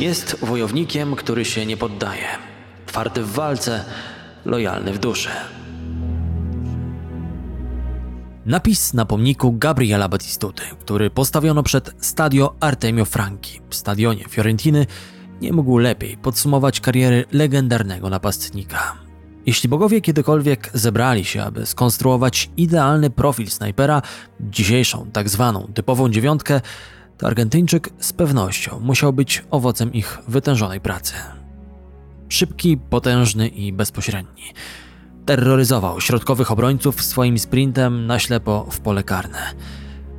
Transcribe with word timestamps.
Jest 0.00 0.36
wojownikiem, 0.44 1.16
który 1.16 1.44
się 1.44 1.66
nie 1.66 1.76
poddaje. 1.76 2.26
Twardy 2.86 3.22
w 3.22 3.32
walce, 3.32 3.84
lojalny 4.44 4.92
w 4.92 4.98
duszy. 4.98 5.28
Napis 8.46 8.94
na 8.94 9.04
pomniku 9.04 9.52
Gabriela 9.52 10.08
Batistuty, 10.08 10.62
który 10.80 11.10
postawiono 11.10 11.62
przed 11.62 11.94
Stadio 11.98 12.54
Artemio 12.60 13.04
Franchi 13.04 13.60
w 13.70 13.74
stadionie 13.74 14.24
Fiorentiny, 14.28 14.86
nie 15.40 15.52
mógł 15.52 15.78
lepiej 15.78 16.16
podsumować 16.16 16.80
kariery 16.80 17.24
legendarnego 17.32 18.10
napastnika. 18.10 19.04
Jeśli 19.46 19.68
bogowie 19.68 20.00
kiedykolwiek 20.00 20.70
zebrali 20.74 21.24
się, 21.24 21.42
aby 21.42 21.66
skonstruować 21.66 22.50
idealny 22.56 23.10
profil 23.10 23.50
snajpera, 23.50 24.02
dzisiejszą 24.40 25.10
tak 25.12 25.28
zwaną 25.28 25.68
typową 25.74 26.08
dziewiątkę, 26.08 26.60
to 27.18 27.26
Argentyńczyk 27.26 27.90
z 27.98 28.12
pewnością 28.12 28.80
musiał 28.80 29.12
być 29.12 29.44
owocem 29.50 29.92
ich 29.92 30.18
wytężonej 30.28 30.80
pracy. 30.80 31.14
Szybki, 32.28 32.76
potężny 32.76 33.48
i 33.48 33.72
bezpośredni. 33.72 34.42
Terroryzował 35.26 36.00
środkowych 36.00 36.50
obrońców 36.50 37.02
swoim 37.02 37.38
sprintem 37.38 38.06
na 38.06 38.18
ślepo 38.18 38.66
w 38.70 38.80
pole 38.80 39.02
karne. 39.02 39.54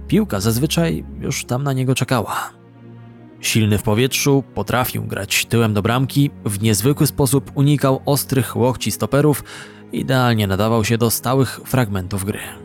Piłka 0.07 0.39
zazwyczaj 0.39 1.05
już 1.19 1.45
tam 1.45 1.63
na 1.63 1.73
niego 1.73 1.95
czekała. 1.95 2.49
Silny 3.41 3.77
w 3.77 3.83
powietrzu, 3.83 4.43
potrafił 4.55 5.03
grać 5.03 5.45
tyłem 5.45 5.73
do 5.73 5.81
bramki, 5.81 6.31
w 6.45 6.61
niezwykły 6.61 7.07
sposób 7.07 7.51
unikał 7.55 8.01
ostrych 8.05 8.55
łokci 8.55 8.91
stoperów, 8.91 9.43
idealnie 9.91 10.47
nadawał 10.47 10.85
się 10.85 10.97
do 10.97 11.09
stałych 11.09 11.59
fragmentów 11.65 12.25
gry. 12.25 12.64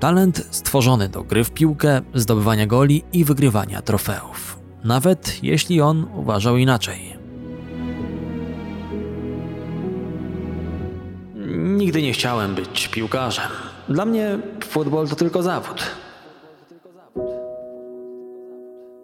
Talent 0.00 0.46
stworzony 0.50 1.08
do 1.08 1.22
gry 1.22 1.44
w 1.44 1.50
piłkę, 1.50 2.00
zdobywania 2.14 2.66
goli 2.66 3.02
i 3.12 3.24
wygrywania 3.24 3.82
trofeów. 3.82 4.58
Nawet 4.84 5.38
jeśli 5.42 5.80
on 5.80 6.06
uważał 6.14 6.56
inaczej. 6.56 7.16
Nigdy 11.56 12.02
nie 12.02 12.12
chciałem 12.12 12.54
być 12.54 12.88
piłkarzem. 12.88 13.50
Dla 13.88 14.04
mnie 14.04 14.38
futbol 14.64 15.08
to 15.08 15.16
tylko 15.16 15.42
zawód. 15.42 15.82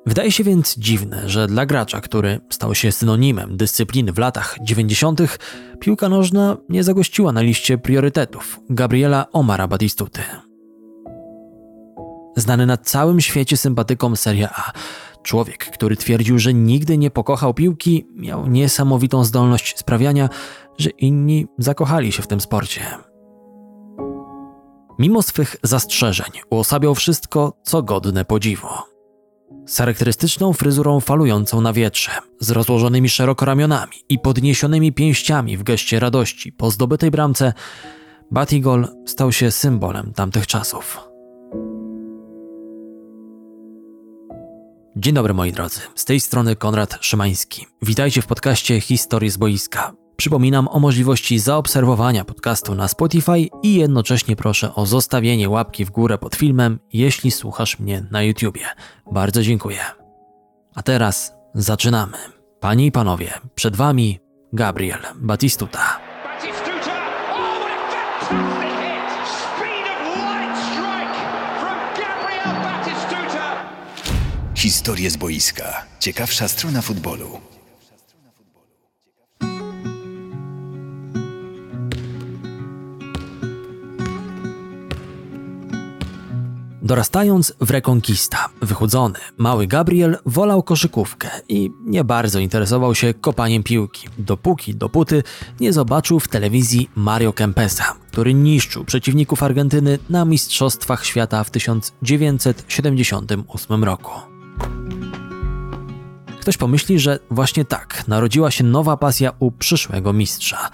Wydaje 0.06 0.32
się 0.32 0.44
więc 0.44 0.78
dziwne, 0.78 1.28
że 1.28 1.46
dla 1.46 1.66
gracza, 1.66 2.00
który 2.00 2.40
stał 2.50 2.74
się 2.74 2.92
synonimem 2.92 3.56
dyscypliny 3.56 4.12
w 4.12 4.18
latach 4.18 4.56
90., 4.62 5.38
piłka 5.80 6.08
nożna 6.08 6.56
nie 6.68 6.84
zagościła 6.84 7.32
na 7.32 7.40
liście 7.40 7.78
priorytetów 7.78 8.60
Gabriela 8.70 9.26
Omara 9.32 9.68
Batistuty. 9.68 10.20
Znany 12.36 12.66
na 12.66 12.76
całym 12.76 13.20
świecie 13.20 13.56
sympatykom 13.56 14.16
Serie 14.16 14.48
A, 14.54 14.72
człowiek, 15.22 15.70
który 15.70 15.96
twierdził, 15.96 16.38
że 16.38 16.54
nigdy 16.54 16.98
nie 16.98 17.10
pokochał 17.10 17.54
piłki, 17.54 18.06
miał 18.14 18.46
niesamowitą 18.46 19.24
zdolność 19.24 19.78
sprawiania, 19.78 20.28
że 20.78 20.90
inni 20.90 21.46
zakochali 21.58 22.12
się 22.12 22.22
w 22.22 22.26
tym 22.26 22.40
sporcie. 22.40 22.80
Mimo 24.98 25.22
swych 25.22 25.56
zastrzeżeń 25.62 26.30
uosabiał 26.50 26.94
wszystko, 26.94 27.52
co 27.62 27.82
godne 27.82 28.24
podziwu. 28.24 28.68
Z 29.66 29.76
charakterystyczną 29.76 30.52
fryzurą 30.52 31.00
falującą 31.00 31.60
na 31.60 31.72
wietrze, 31.72 32.10
z 32.40 32.50
rozłożonymi 32.50 33.08
szeroko 33.08 33.44
ramionami 33.44 33.92
i 34.08 34.18
podniesionymi 34.18 34.92
pięściami 34.92 35.56
w 35.56 35.62
geście 35.62 36.00
radości 36.00 36.52
po 36.52 36.70
zdobytej 36.70 37.10
bramce, 37.10 37.52
Batigol 38.30 38.88
stał 39.06 39.32
się 39.32 39.50
symbolem 39.50 40.12
tamtych 40.12 40.46
czasów. 40.46 41.11
Dzień 44.96 45.14
dobry 45.14 45.34
moi 45.34 45.52
drodzy, 45.52 45.80
z 45.94 46.04
tej 46.04 46.20
strony 46.20 46.56
Konrad 46.56 46.98
Szymański. 47.00 47.66
Witajcie 47.82 48.22
w 48.22 48.26
podcaście 48.26 48.80
Historii 48.80 49.30
z 49.30 49.36
boiska. 49.36 49.92
Przypominam 50.16 50.68
o 50.68 50.80
możliwości 50.80 51.38
zaobserwowania 51.38 52.24
podcastu 52.24 52.74
na 52.74 52.88
Spotify 52.88 53.48
i 53.62 53.74
jednocześnie 53.74 54.36
proszę 54.36 54.74
o 54.74 54.86
zostawienie 54.86 55.48
łapki 55.48 55.84
w 55.84 55.90
górę 55.90 56.18
pod 56.18 56.34
filmem, 56.34 56.78
jeśli 56.92 57.30
słuchasz 57.30 57.78
mnie 57.78 58.06
na 58.10 58.22
YouTubie. 58.22 58.66
Bardzo 59.12 59.42
dziękuję. 59.42 59.80
A 60.74 60.82
teraz 60.82 61.32
zaczynamy. 61.54 62.18
Panie 62.60 62.86
i 62.86 62.92
panowie, 62.92 63.30
przed 63.54 63.76
wami 63.76 64.20
Gabriel 64.52 65.00
Batistuta. 65.14 66.01
Historie 74.62 75.10
z 75.10 75.16
boiska. 75.16 75.86
Ciekawsza 75.98 76.48
strona 76.48 76.82
futbolu. 76.82 77.40
Dorastając 86.82 87.54
w 87.60 87.70
Reconquista, 87.70 88.48
wychudzony, 88.60 89.18
mały 89.38 89.66
Gabriel 89.66 90.18
wolał 90.26 90.62
koszykówkę 90.62 91.30
i 91.48 91.70
nie 91.84 92.04
bardzo 92.04 92.38
interesował 92.38 92.94
się 92.94 93.14
kopaniem 93.14 93.62
piłki, 93.62 94.08
dopóki, 94.18 94.74
dopóty 94.74 95.22
nie 95.60 95.72
zobaczył 95.72 96.20
w 96.20 96.28
telewizji 96.28 96.90
Mario 96.94 97.32
Kempesa, 97.32 97.94
który 98.10 98.34
niszczył 98.34 98.84
przeciwników 98.84 99.42
Argentyny 99.42 99.98
na 100.10 100.24
Mistrzostwach 100.24 101.06
Świata 101.06 101.44
w 101.44 101.50
1978 101.50 103.84
roku. 103.84 104.31
Ktoś 106.42 106.56
pomyśli, 106.56 106.98
że 106.98 107.18
właśnie 107.30 107.64
tak 107.64 108.04
narodziła 108.08 108.50
się 108.50 108.64
nowa 108.64 108.96
pasja 108.96 109.32
u 109.38 109.50
przyszłego 109.50 110.12
mistrza. 110.12 110.70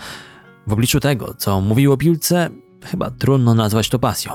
W 0.67 0.73
obliczu 0.73 1.01
tego, 1.01 1.34
co 1.39 1.61
mówił 1.61 1.93
o 1.93 1.97
piłce, 1.97 2.51
chyba 2.84 3.11
trudno 3.11 3.55
nazwać 3.55 3.89
to 3.89 3.99
pasją. 3.99 4.33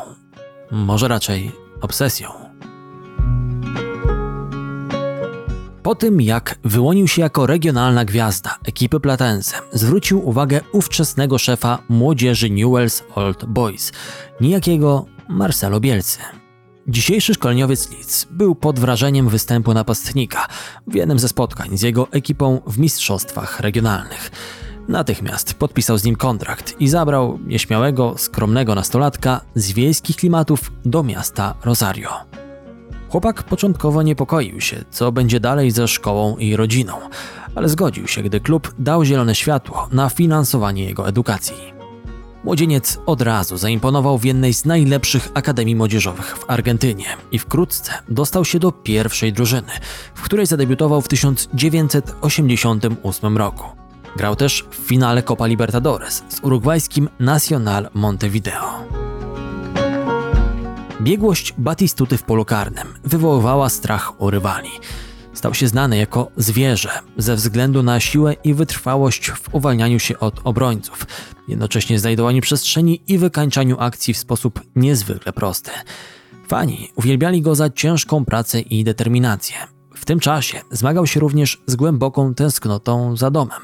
Może 0.71 1.07
raczej 1.07 1.51
obsesją. 1.81 2.29
Po 5.83 5.95
tym, 5.95 6.21
jak 6.21 6.59
wyłonił 6.63 7.07
się 7.07 7.21
jako 7.21 7.45
regionalna 7.45 8.05
gwiazda 8.05 8.57
ekipy 8.65 8.99
Platense, 8.99 9.57
zwrócił 9.71 10.27
uwagę 10.29 10.61
ówczesnego 10.71 11.37
szefa 11.37 11.79
młodzieży 11.89 12.49
Newell's 12.49 13.03
Old 13.15 13.45
Boys, 13.45 13.91
niejakiego 14.41 15.05
Marcelo 15.29 15.79
Bielcy. 15.79 16.19
Dzisiejszy 16.87 17.33
szkoleniowiec 17.33 17.91
Leeds 17.91 18.25
był 18.31 18.55
pod 18.55 18.79
wrażeniem 18.79 19.29
występu 19.29 19.73
napastnika 19.73 20.47
w 20.87 20.95
jednym 20.95 21.19
ze 21.19 21.27
spotkań 21.27 21.77
z 21.77 21.81
jego 21.81 22.07
ekipą 22.11 22.61
w 22.67 22.77
mistrzostwach 22.77 23.59
regionalnych. 23.59 24.31
Natychmiast 24.87 25.53
podpisał 25.53 25.97
z 25.97 26.03
nim 26.03 26.15
kontrakt 26.15 26.81
i 26.81 26.87
zabrał 26.87 27.39
nieśmiałego, 27.47 28.17
skromnego 28.17 28.75
nastolatka 28.75 29.41
z 29.55 29.71
wiejskich 29.71 30.15
klimatów 30.15 30.71
do 30.85 31.03
miasta 31.03 31.55
Rosario. 31.63 32.09
Chłopak 33.09 33.43
początkowo 33.43 34.03
niepokoił 34.03 34.61
się, 34.61 34.85
co 34.91 35.11
będzie 35.11 35.39
dalej 35.39 35.71
ze 35.71 35.87
szkołą 35.87 36.37
i 36.37 36.55
rodziną, 36.55 36.93
ale 37.55 37.69
zgodził 37.69 38.07
się, 38.07 38.23
gdy 38.23 38.39
klub 38.39 38.73
dał 38.79 39.05
zielone 39.05 39.35
światło 39.35 39.87
na 39.91 40.09
finansowanie 40.09 40.85
jego 40.85 41.07
edukacji. 41.07 41.82
Młodzieniec 42.43 42.99
od 43.05 43.21
razu 43.21 43.57
zaimponował 43.57 44.17
w 44.17 44.25
jednej 44.25 44.53
z 44.53 44.65
najlepszych 44.65 45.29
akademii 45.33 45.75
młodzieżowych 45.75 46.37
w 46.37 46.49
Argentynie 46.49 47.05
i 47.31 47.39
wkrótce 47.39 47.91
dostał 48.09 48.45
się 48.45 48.59
do 48.59 48.71
pierwszej 48.71 49.33
drużyny, 49.33 49.71
w 50.15 50.21
której 50.21 50.45
zadebiutował 50.45 51.01
w 51.01 51.07
1988 51.07 53.37
roku. 53.37 53.63
Grał 54.15 54.35
też 54.35 54.65
w 54.71 54.75
finale 54.75 55.23
Copa 55.23 55.47
Libertadores 55.47 56.23
z 56.29 56.39
urugwajskim 56.39 57.09
Nacional 57.19 57.89
Montevideo. 57.93 58.83
Biegłość 61.01 61.53
Batistuty 61.57 62.17
w 62.17 62.23
polu 62.23 62.45
karnym 62.45 62.87
wywoływała 63.03 63.69
strach 63.69 64.21
u 64.21 64.29
rywali. 64.29 64.69
Stał 65.43 65.53
się 65.53 65.67
znany 65.67 65.97
jako 65.97 66.31
zwierzę 66.37 66.89
ze 67.17 67.35
względu 67.35 67.83
na 67.83 67.99
siłę 67.99 68.33
i 68.43 68.53
wytrwałość 68.53 69.31
w 69.31 69.55
uwalnianiu 69.55 69.99
się 69.99 70.19
od 70.19 70.39
obrońców, 70.43 71.07
jednocześnie 71.47 71.99
znajdowaniu 71.99 72.41
przestrzeni 72.41 73.01
i 73.07 73.17
wykańczaniu 73.17 73.79
akcji 73.79 74.13
w 74.13 74.17
sposób 74.17 74.61
niezwykle 74.75 75.33
prosty. 75.33 75.71
Fani 76.47 76.91
uwielbiali 76.95 77.41
go 77.41 77.55
za 77.55 77.69
ciężką 77.69 78.25
pracę 78.25 78.61
i 78.61 78.83
determinację. 78.83 79.55
W 79.95 80.05
tym 80.05 80.19
czasie 80.19 80.61
zmagał 80.71 81.07
się 81.07 81.19
również 81.19 81.61
z 81.67 81.75
głęboką 81.75 82.33
tęsknotą 82.33 83.17
za 83.17 83.31
domem. 83.31 83.61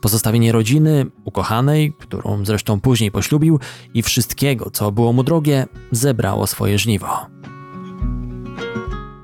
Pozostawienie 0.00 0.52
rodziny, 0.52 1.06
ukochanej, 1.24 1.92
którą 1.98 2.44
zresztą 2.44 2.80
później 2.80 3.10
poślubił, 3.10 3.60
i 3.94 4.02
wszystkiego, 4.02 4.70
co 4.70 4.92
było 4.92 5.12
mu 5.12 5.22
drogie, 5.22 5.66
zebrało 5.90 6.46
swoje 6.46 6.78
żniwo. 6.78 7.41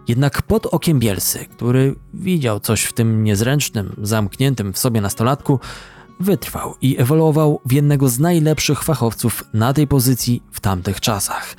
Jednak 0.08 0.42
pod 0.42 0.66
okiem 0.66 0.98
Bielsy, 0.98 1.46
który 1.46 1.94
widział 2.14 2.60
coś 2.60 2.84
w 2.84 2.92
tym 2.92 3.24
niezręcznym, 3.24 3.96
zamkniętym 4.02 4.72
w 4.72 4.78
sobie 4.78 5.00
nastolatku, 5.00 5.60
wytrwał 6.20 6.74
i 6.80 6.98
ewoluował 6.98 7.60
w 7.64 7.72
jednego 7.72 8.08
z 8.08 8.18
najlepszych 8.18 8.82
fachowców 8.82 9.44
na 9.54 9.72
tej 9.72 9.86
pozycji 9.86 10.42
w 10.52 10.60
tamtych 10.60 11.00
czasach. 11.00 11.54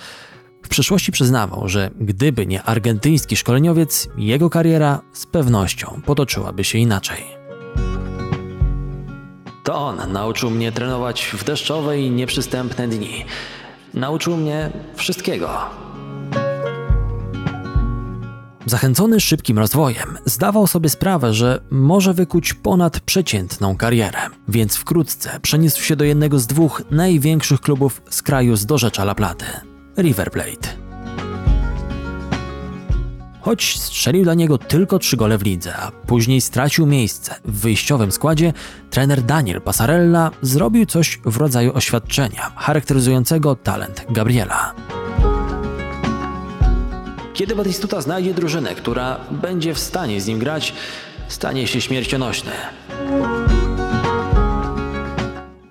W 0.63 0.69
przeszłości 0.69 1.11
przyznawał, 1.11 1.69
że 1.69 1.91
gdyby 1.99 2.45
nie 2.45 2.63
argentyński 2.63 3.37
szkoleniowiec, 3.37 4.09
jego 4.17 4.49
kariera 4.49 5.01
z 5.13 5.25
pewnością 5.25 6.01
potoczyłaby 6.05 6.63
się 6.63 6.77
inaczej. 6.77 7.23
To 9.63 9.75
on 9.75 10.11
nauczył 10.11 10.49
mnie 10.49 10.71
trenować 10.71 11.25
w 11.33 11.43
deszczowe 11.43 11.99
i 11.99 12.11
nieprzystępne 12.11 12.87
dni. 12.87 13.25
Nauczył 13.93 14.37
mnie 14.37 14.71
wszystkiego. 14.95 15.88
Zachęcony 18.65 19.19
szybkim 19.19 19.59
rozwojem, 19.59 20.17
zdawał 20.25 20.67
sobie 20.67 20.89
sprawę, 20.89 21.33
że 21.33 21.61
może 21.71 22.13
wykuć 22.13 22.53
ponadprzeciętną 22.53 23.77
karierę, 23.77 24.19
więc 24.47 24.75
wkrótce 24.75 25.39
przeniósł 25.41 25.83
się 25.83 25.95
do 25.95 26.03
jednego 26.03 26.39
z 26.39 26.47
dwóch 26.47 26.81
największych 26.91 27.61
klubów 27.61 28.01
z 28.09 28.21
kraju 28.21 28.55
z 28.55 28.65
dorzecza 28.65 29.03
La 29.03 29.15
Platy 29.15 29.45
River 29.97 30.31
Plate. 30.31 30.89
Choć 33.41 33.79
strzelił 33.79 34.23
dla 34.23 34.33
niego 34.33 34.57
tylko 34.57 34.99
trzy 34.99 35.17
gole 35.17 35.37
w 35.37 35.43
lidze, 35.43 35.77
a 35.77 35.91
później 35.91 36.41
stracił 36.41 36.85
miejsce 36.85 37.35
w 37.45 37.59
wyjściowym 37.59 38.11
składzie, 38.11 38.53
trener 38.89 39.21
Daniel 39.21 39.61
Passarella 39.61 40.31
zrobił 40.41 40.85
coś 40.85 41.19
w 41.25 41.37
rodzaju 41.37 41.73
oświadczenia 41.73 42.51
charakteryzującego 42.55 43.55
talent 43.55 44.05
Gabriela. 44.09 44.73
Kiedy 47.39 47.55
Batistuta 47.55 48.01
znajdzie 48.01 48.33
drużynę, 48.33 48.75
która 48.75 49.19
będzie 49.31 49.73
w 49.73 49.79
stanie 49.79 50.21
z 50.21 50.27
nim 50.27 50.39
grać, 50.39 50.73
stanie 51.27 51.67
się 51.67 51.81
śmiercionośny. 51.81 52.51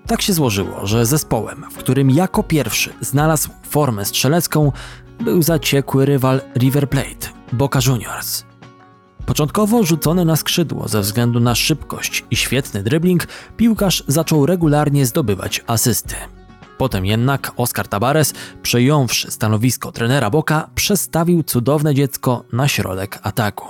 Tak 0.07 0.21
się 0.21 0.33
złożyło, 0.33 0.87
że 0.87 1.05
zespołem, 1.05 1.65
w 1.71 1.77
którym 1.77 2.09
jako 2.09 2.43
pierwszy 2.43 2.93
znalazł 3.01 3.49
formę 3.69 4.05
strzelecką, 4.05 4.71
był 5.19 5.41
zaciekły 5.41 6.05
rywal 6.05 6.41
River 6.57 6.89
Plate, 6.89 7.27
Boca 7.53 7.79
Juniors. 7.87 8.43
Początkowo 9.25 9.83
rzucony 9.83 10.25
na 10.25 10.35
skrzydło 10.35 10.87
ze 10.87 11.01
względu 11.01 11.39
na 11.39 11.55
szybkość 11.55 12.25
i 12.31 12.35
świetny 12.35 12.83
dribbling, 12.83 13.27
piłkarz 13.57 14.03
zaczął 14.07 14.45
regularnie 14.45 15.05
zdobywać 15.05 15.63
asysty. 15.67 16.15
Potem 16.79 17.05
jednak 17.05 17.51
Oscar 17.57 17.87
Tabares, 17.87 18.33
przejąwszy 18.61 19.31
stanowisko 19.31 19.91
trenera 19.91 20.29
Boka, 20.29 20.69
przestawił 20.75 21.43
cudowne 21.43 21.95
dziecko 21.95 22.43
na 22.53 22.67
środek 22.67 23.19
ataku. 23.23 23.67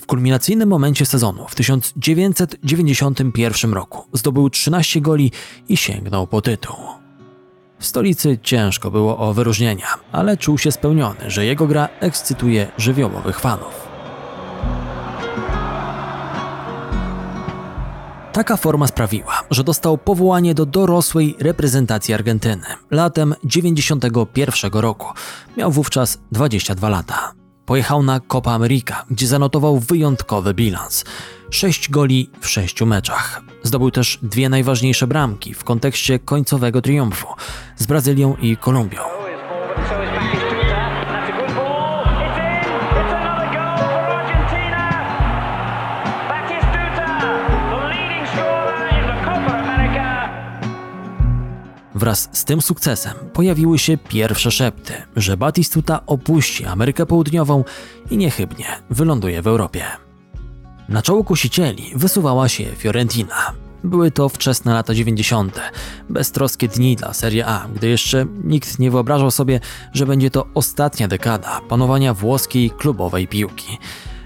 W 0.00 0.06
kulminacyjnym 0.06 0.68
momencie 0.68 1.06
sezonu 1.06 1.46
w 1.48 1.54
1991 1.54 3.74
roku 3.74 4.04
zdobył 4.12 4.50
13 4.50 5.00
goli 5.00 5.32
i 5.68 5.76
sięgnął 5.76 6.26
po 6.26 6.42
tytuł. 6.42 6.76
W 7.78 7.86
stolicy 7.86 8.38
ciężko 8.42 8.90
było 8.90 9.18
o 9.18 9.34
wyróżnienia, 9.34 9.86
ale 10.12 10.36
czuł 10.36 10.58
się 10.58 10.72
spełniony, 10.72 11.30
że 11.30 11.44
jego 11.44 11.66
gra 11.66 11.88
ekscytuje 12.00 12.72
żywiołowych 12.78 13.40
fanów. 13.40 13.88
Taka 18.40 18.56
forma 18.56 18.86
sprawiła, 18.86 19.42
że 19.50 19.64
dostał 19.64 19.98
powołanie 19.98 20.54
do 20.54 20.66
dorosłej 20.66 21.36
reprezentacji 21.38 22.14
Argentyny 22.14 22.66
latem 22.90 23.34
91 23.44 24.70
roku. 24.72 25.08
Miał 25.56 25.72
wówczas 25.72 26.18
22 26.32 26.88
lata. 26.88 27.32
Pojechał 27.66 28.02
na 28.02 28.20
Copa 28.20 28.52
America, 28.52 29.04
gdzie 29.10 29.26
zanotował 29.26 29.78
wyjątkowy 29.78 30.54
bilans. 30.54 31.04
6 31.50 31.90
goli 31.90 32.30
w 32.40 32.48
6 32.48 32.82
meczach. 32.82 33.42
Zdobył 33.62 33.90
też 33.90 34.18
dwie 34.22 34.48
najważniejsze 34.48 35.06
bramki 35.06 35.54
w 35.54 35.64
kontekście 35.64 36.18
końcowego 36.18 36.82
triumfu 36.82 37.26
z 37.76 37.86
Brazylią 37.86 38.36
i 38.36 38.56
Kolumbią. 38.56 39.00
Wraz 52.00 52.28
z 52.32 52.44
tym 52.44 52.62
sukcesem 52.62 53.14
pojawiły 53.32 53.78
się 53.78 53.96
pierwsze 53.96 54.50
szepty, 54.50 54.92
że 55.16 55.36
Batistuta 55.36 56.06
opuści 56.06 56.66
Amerykę 56.66 57.06
Południową 57.06 57.64
i 58.10 58.16
niechybnie 58.16 58.64
wyląduje 58.90 59.42
w 59.42 59.46
Europie. 59.46 59.84
Na 60.88 61.02
czoło 61.02 61.24
kusicieli 61.24 61.92
wysuwała 61.94 62.48
się 62.48 62.64
Fiorentina. 62.64 63.52
Były 63.84 64.10
to 64.10 64.28
wczesne 64.28 64.74
lata 64.74 64.94
90., 64.94 65.60
beztroskie 66.08 66.68
dni 66.68 66.96
dla 66.96 67.12
Serie 67.12 67.46
A, 67.46 67.68
gdy 67.74 67.88
jeszcze 67.88 68.26
nikt 68.44 68.78
nie 68.78 68.90
wyobrażał 68.90 69.30
sobie, 69.30 69.60
że 69.92 70.06
będzie 70.06 70.30
to 70.30 70.46
ostatnia 70.54 71.08
dekada 71.08 71.60
panowania 71.68 72.14
włoskiej 72.14 72.70
klubowej 72.70 73.28
piłki. 73.28 73.78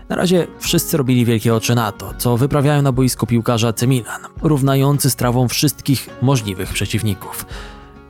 Na 0.09 0.17
razie 0.17 0.47
wszyscy 0.59 0.97
robili 0.97 1.25
wielkie 1.25 1.55
oczy 1.55 1.75
na 1.75 1.93
to, 1.93 2.15
co 2.19 2.37
wyprawiają 2.37 2.83
na 2.83 2.93
boisku 2.93 3.27
piłkarza 3.27 3.69
AC 3.69 3.83
Milan, 3.83 4.23
równający 4.43 5.11
strawą 5.11 5.49
wszystkich 5.49 6.09
możliwych 6.23 6.73
przeciwników. 6.73 7.47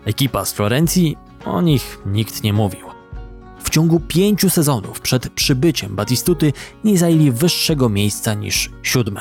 Ekipa 0.05 0.45
z 0.45 0.53
Florencji, 0.53 1.17
o 1.45 1.61
nich 1.61 1.99
nikt 2.07 2.43
nie 2.43 2.53
mówił. 2.53 2.87
W 3.59 3.71
ciągu 3.71 4.01
pięciu 4.01 4.51
sezonów 4.51 5.01
przed 5.01 5.29
przybyciem 5.29 5.97
Batistuty 5.97 6.53
nie 6.85 6.99
zajęli 6.99 7.31
wyższego 7.31 7.89
miejsca 7.89 8.35
niż 8.35 8.71
siódme. 8.83 9.21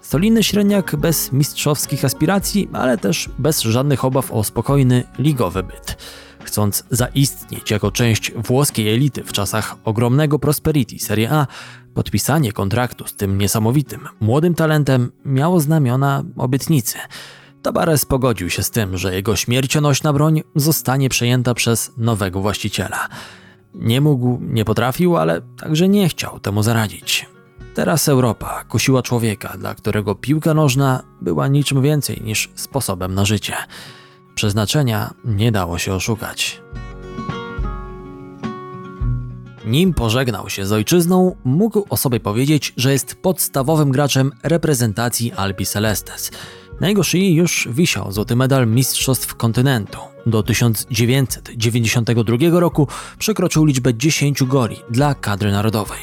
Solidny 0.00 0.42
średniak 0.42 0.96
bez 0.96 1.32
mistrzowskich 1.32 2.04
aspiracji, 2.04 2.68
ale 2.72 2.98
też 2.98 3.30
bez 3.38 3.62
żadnych 3.62 4.04
obaw 4.04 4.32
o 4.32 4.44
spokojny 4.44 5.04
ligowy 5.18 5.62
byt. 5.62 5.96
Chcąc 6.44 6.84
zaistnieć 6.90 7.70
jako 7.70 7.90
część 7.90 8.32
włoskiej 8.32 8.94
elity 8.94 9.24
w 9.24 9.32
czasach 9.32 9.76
ogromnego 9.84 10.38
prosperity 10.38 10.98
Serie 10.98 11.30
A, 11.30 11.46
podpisanie 11.98 12.52
kontraktu 12.52 13.06
z 13.06 13.14
tym 13.14 13.38
niesamowitym, 13.38 14.08
młodym 14.20 14.54
talentem 14.54 15.12
miało 15.24 15.60
znamiona 15.60 16.24
obietnicy. 16.36 16.98
Tabares 17.62 18.04
pogodził 18.04 18.50
się 18.50 18.62
z 18.62 18.70
tym, 18.70 18.96
że 18.96 19.14
jego 19.14 19.36
śmiercionośna 19.36 20.12
broń 20.12 20.42
zostanie 20.54 21.08
przejęta 21.08 21.54
przez 21.54 21.92
nowego 21.96 22.40
właściciela. 22.40 23.08
Nie 23.74 24.00
mógł, 24.00 24.38
nie 24.42 24.64
potrafił, 24.64 25.16
ale 25.16 25.40
także 25.40 25.88
nie 25.88 26.08
chciał 26.08 26.40
temu 26.40 26.62
zaradzić. 26.62 27.26
Teraz 27.74 28.08
Europa 28.08 28.64
kusiła 28.68 29.02
człowieka, 29.02 29.56
dla 29.58 29.74
którego 29.74 30.14
piłka 30.14 30.54
nożna 30.54 31.02
była 31.20 31.48
niczym 31.48 31.82
więcej 31.82 32.20
niż 32.24 32.50
sposobem 32.54 33.14
na 33.14 33.24
życie. 33.24 33.54
Przeznaczenia 34.34 35.14
nie 35.24 35.52
dało 35.52 35.78
się 35.78 35.94
oszukać. 35.94 36.62
Nim 39.68 39.94
pożegnał 39.94 40.48
się 40.48 40.66
z 40.66 40.72
ojczyzną, 40.72 41.36
mógł 41.44 41.86
o 41.90 41.96
sobie 41.96 42.20
powiedzieć, 42.20 42.72
że 42.76 42.92
jest 42.92 43.14
podstawowym 43.14 43.90
graczem 43.90 44.32
reprezentacji 44.42 45.32
Albi 45.32 45.66
Celestes. 45.66 46.30
Na 46.80 46.88
jego 46.88 47.02
szyi 47.02 47.34
już 47.34 47.68
wisiał 47.70 48.12
złoty 48.12 48.36
medal 48.36 48.66
Mistrzostw 48.66 49.34
Kontynentu. 49.34 49.98
Do 50.26 50.42
1992 50.42 52.60
roku 52.60 52.88
przekroczył 53.18 53.64
liczbę 53.64 53.94
10 53.94 54.44
goli 54.44 54.76
dla 54.90 55.14
kadry 55.14 55.52
narodowej. 55.52 56.00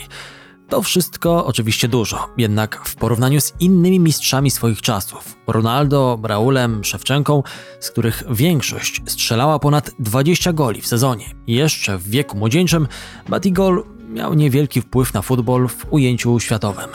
To 0.69 0.81
wszystko 0.81 1.45
oczywiście 1.45 1.87
dużo, 1.87 2.27
jednak 2.37 2.85
w 2.85 2.95
porównaniu 2.95 3.41
z 3.41 3.53
innymi 3.59 3.99
mistrzami 3.99 4.51
swoich 4.51 4.81
czasów, 4.81 5.35
Ronaldo, 5.47 6.19
Raulem, 6.23 6.83
Szewczenką, 6.83 7.43
z 7.79 7.91
których 7.91 8.23
większość 8.29 9.01
strzelała 9.05 9.59
ponad 9.59 9.91
20 9.99 10.53
goli 10.53 10.81
w 10.81 10.87
sezonie, 10.87 11.25
jeszcze 11.47 11.97
w 11.97 12.09
wieku 12.09 12.37
młodzieńczym, 12.37 12.87
Batigol 13.29 13.83
miał 14.09 14.33
niewielki 14.33 14.81
wpływ 14.81 15.13
na 15.13 15.21
futbol 15.21 15.67
w 15.67 15.85
ujęciu 15.89 16.39
światowym. 16.39 16.89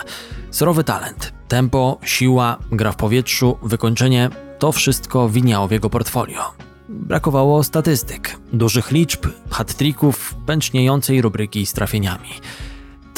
Surowy 0.51 0.85
talent, 0.85 1.33
tempo, 1.49 1.99
siła, 2.05 2.57
gra 2.73 2.93
w 2.93 2.97
powietrzu, 2.97 3.59
wykończenie 3.63 4.31
to 4.59 4.73
wszystko 4.73 5.29
winiało 5.29 5.69
w 5.69 5.71
jego 5.71 5.91
portfolio. 5.91 6.41
Brakowało 6.89 7.63
statystyk, 7.65 8.39
dużych 8.53 8.91
liczb, 8.91 9.27
hat-tricków, 9.51 10.35
pęczniejącej 10.47 11.23
rubryki 11.23 11.67
z 11.67 11.73
trafieniami. 11.73 12.29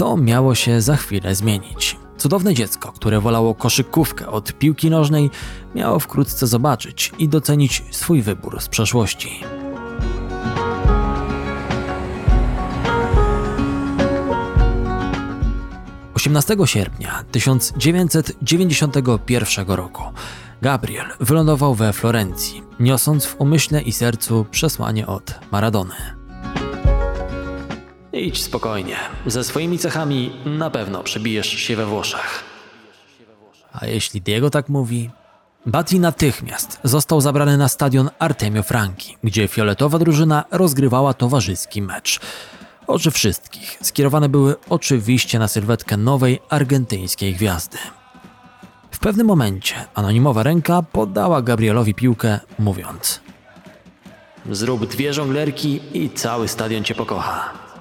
To 0.03 0.17
miało 0.17 0.55
się 0.55 0.81
za 0.81 0.97
chwilę 0.97 1.35
zmienić. 1.35 1.97
Cudowne 2.19 2.55
dziecko, 2.55 2.93
które 2.93 3.21
wolało 3.21 3.55
koszykówkę 3.55 4.27
od 4.27 4.53
piłki 4.53 4.91
nożnej, 4.91 5.31
miało 5.75 5.99
wkrótce 5.99 6.47
zobaczyć 6.47 7.13
i 7.19 7.29
docenić 7.29 7.85
swój 7.91 8.23
wybór 8.23 8.61
z 8.61 8.69
przeszłości. 8.69 9.41
Osiemnastego 16.15 16.67
sierpnia 16.67 17.25
1991 17.31 19.67
roku 19.67 20.03
Gabriel 20.63 21.07
wylądował 21.21 21.75
we 21.75 21.93
Florencji, 21.93 22.63
niosąc 22.81 23.25
w 23.25 23.41
umyśle 23.41 23.83
i 23.83 23.93
sercu 23.93 24.47
przesłanie 24.51 25.07
od 25.07 25.35
Maradony. 25.53 26.22
Idź 28.13 28.43
spokojnie. 28.43 28.97
Ze 29.27 29.45
swoimi 29.45 29.79
cechami 29.79 30.33
na 30.45 30.71
pewno 30.71 31.03
przebijesz 31.03 31.47
się 31.47 31.77
we 31.77 31.87
Włoszech. 31.87 32.45
A 33.73 33.87
jeśli 33.87 34.21
Diego 34.21 34.51
tak 34.51 34.69
mówi, 34.69 35.11
Bati 35.67 36.01
natychmiast 36.01 36.81
został 36.85 37.21
zabrany 37.21 37.59
na 37.59 37.69
stadion 37.69 38.11
Artemio 38.19 38.63
Franki, 38.63 39.17
gdzie 39.25 39.49
fioletowa 39.49 39.99
drużyna 39.99 40.45
rozgrywała 40.51 41.15
towarzyski 41.15 41.83
mecz. 41.83 42.21
Oczy 42.87 43.11
wszystkich 43.11 43.79
skierowane 43.83 44.29
były 44.29 44.55
oczywiście 44.69 45.39
na 45.39 45.49
sylwetkę 45.49 45.97
nowej 45.97 46.41
argentyńskiej 46.49 47.35
gwiazdy. 47.35 47.79
W 48.91 48.99
pewnym 48.99 49.27
momencie 49.27 49.75
anonimowa 49.95 50.43
ręka 50.43 50.83
podała 50.83 51.43
Gabrielowi 51.43 51.95
piłkę, 51.95 52.41
mówiąc: 52.59 53.21
Zrób 54.51 54.87
dwie 54.87 55.13
żonglerki 55.15 55.81
i 55.95 56.11
cały 56.11 56.49
stadion 56.49 56.85
cię 56.85 56.95
pokocha. 56.95 57.72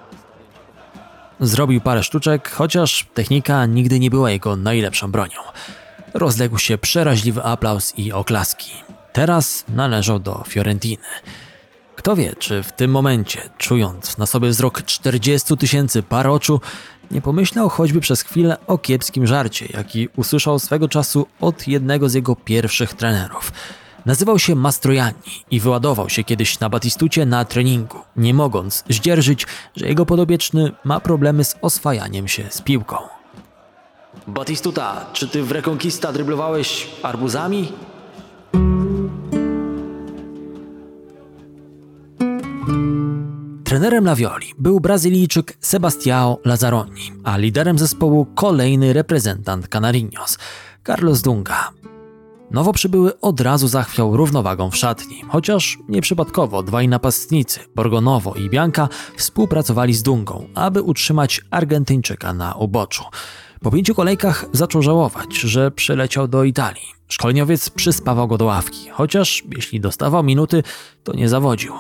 Zrobił 1.42 1.82
parę 1.82 2.04
sztuczek, 2.04 2.50
chociaż 2.50 3.08
technika 3.14 3.66
nigdy 3.66 4.00
nie 4.00 4.10
była 4.10 4.32
jego 4.32 4.56
najlepszą 4.56 5.12
bronią. 5.12 5.40
Rozległ 6.14 6.58
się 6.58 6.78
przeraźliwy 6.78 7.44
aplauz 7.44 7.94
i 7.98 8.12
oklaski. 8.12 8.72
Teraz 9.14 9.66
należał 9.70 10.20
do 10.20 10.44
Fiorentiny. 10.48 11.04
Kto 11.96 12.16
wie, 12.16 12.34
czy 12.40 12.64
w 12.64 12.72
tym 12.72 12.92
momencie, 12.92 13.50
czując 13.58 14.18
na 14.18 14.26
sobie 14.26 14.50
wzrok 14.50 14.82
40 14.82 15.58
tysięcy 15.58 16.04
par 16.04 16.28
oczu, 16.28 16.62
nie 17.12 17.22
pomyślał 17.22 17.70
choćby 17.70 18.02
przez 18.02 18.22
chwilę 18.22 18.58
o 18.68 18.78
kiepskim 18.78 19.28
żarcie, 19.28 19.66
jaki 19.74 20.10
usłyszał 20.16 20.60
swego 20.60 20.90
czasu 20.90 21.28
od 21.40 21.68
jednego 21.68 22.10
z 22.10 22.14
jego 22.14 22.36
pierwszych 22.36 22.94
trenerów. 22.94 23.52
Nazywał 24.06 24.40
się 24.40 24.56
Mastrojani 24.56 25.44
i 25.52 25.60
wyładował 25.60 26.10
się 26.10 26.24
kiedyś 26.24 26.60
na 26.60 26.70
Batistucie 26.70 27.26
na 27.26 27.46
treningu, 27.46 27.98
nie 28.16 28.34
mogąc 28.34 28.84
zdzierżyć, 28.90 29.48
że 29.76 29.88
jego 29.88 30.06
podobieczny 30.06 30.72
ma 30.84 31.00
problemy 31.00 31.44
z 31.44 31.56
oswajaniem 31.62 32.28
się 32.28 32.44
z 32.50 32.62
piłką. 32.62 32.98
Batistuta, 34.28 35.06
czy 35.14 35.28
ty 35.28 35.44
w 35.44 35.52
Reconquista 35.52 36.14
dryblowałeś 36.14 36.88
arbuzami? 37.04 37.72
Trenerem 43.64 44.06
Lavioli 44.06 44.54
był 44.58 44.80
Brazylijczyk 44.80 45.58
Sebastião 45.62 46.38
Lazzaroni, 46.46 47.12
a 47.24 47.38
liderem 47.38 47.80
zespołu 47.80 48.26
kolejny 48.36 48.94
reprezentant 48.94 49.68
Canarinos, 49.68 50.38
Carlos 50.84 51.22
Dunga. 51.22 51.81
Nowo 52.52 52.74
przybyły 52.74 53.20
od 53.20 53.42
razu 53.42 53.68
zachwiał 53.68 54.18
równowagą 54.18 54.72
w 54.72 54.78
szatni, 54.78 55.22
chociaż 55.30 55.80
nieprzypadkowo 55.90 56.64
dwaj 56.64 56.88
napastnicy, 56.88 57.60
Borgonowo 57.76 58.34
i 58.34 58.50
Bianca, 58.50 58.90
współpracowali 59.18 59.94
z 59.94 60.04
Dungą, 60.04 60.48
aby 60.56 60.82
utrzymać 60.82 61.42
Argentyńczyka 61.52 62.34
na 62.34 62.54
uboczu. 62.54 63.04
Po 63.62 63.72
pięciu 63.72 63.96
kolejkach 63.96 64.46
zaczął 64.52 64.82
żałować, 64.82 65.36
że 65.36 65.72
przyleciał 65.72 66.28
do 66.28 66.44
Italii. 66.44 66.88
Szkoleniowiec 67.08 67.70
przyspawał 67.70 68.28
go 68.28 68.38
do 68.38 68.46
ławki, 68.46 68.90
chociaż 68.90 69.44
jeśli 69.56 69.80
dostawał 69.80 70.24
minuty, 70.24 70.64
to 71.04 71.14
nie 71.14 71.30
zawodził. 71.30 71.74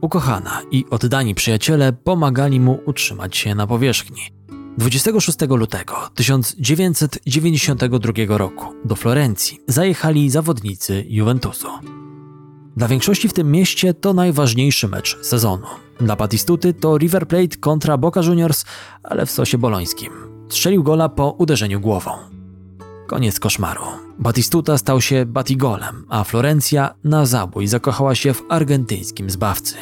Ukochana 0.00 0.62
i 0.70 0.84
oddani 0.90 1.34
przyjaciele 1.34 1.92
pomagali 1.92 2.60
mu 2.60 2.80
utrzymać 2.86 3.36
się 3.36 3.54
na 3.54 3.66
powierzchni. 3.66 4.22
26 4.78 5.38
lutego 5.48 5.94
1992 6.14 8.38
roku 8.38 8.66
do 8.84 8.96
Florencji 8.96 9.60
zajechali 9.66 10.30
zawodnicy 10.30 11.04
Juventusu. 11.08 11.68
Dla 12.76 12.88
większości 12.88 13.28
w 13.28 13.32
tym 13.32 13.50
mieście 13.50 13.94
to 13.94 14.12
najważniejszy 14.12 14.88
mecz 14.88 15.18
sezonu. 15.22 15.66
Dla 16.00 16.16
Batistuty 16.16 16.74
to 16.74 16.98
River 16.98 17.28
Plate 17.28 17.56
kontra 17.60 17.98
Boca 17.98 18.22
Juniors, 18.22 18.64
ale 19.02 19.26
w 19.26 19.30
sosie 19.30 19.58
bolońskim. 19.58 20.12
Strzelił 20.48 20.82
gola 20.82 21.08
po 21.08 21.30
uderzeniu 21.30 21.80
głową. 21.80 22.10
Koniec 23.06 23.40
koszmaru. 23.40 23.82
Batistuta 24.18 24.78
stał 24.78 25.00
się 25.00 25.26
Batigolem, 25.26 26.04
a 26.08 26.24
Florencja 26.24 26.94
na 27.04 27.26
zabój 27.26 27.66
zakochała 27.66 28.14
się 28.14 28.34
w 28.34 28.42
argentyńskim 28.48 29.30
zbawcy. 29.30 29.74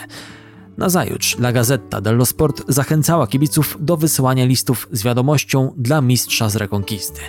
Nazajutrz 0.79 1.39
La 1.39 1.53
Gazzetta 1.53 2.01
dello 2.01 2.27
Sport 2.27 2.63
zachęcała 2.69 3.27
kibiców 3.27 3.77
do 3.81 3.97
wysyłania 3.97 4.45
listów 4.45 4.89
z 4.93 5.03
wiadomością 5.03 5.75
dla 5.77 6.01
mistrza 6.01 6.49
z 6.49 6.57
Rekonkisty. 6.57 7.21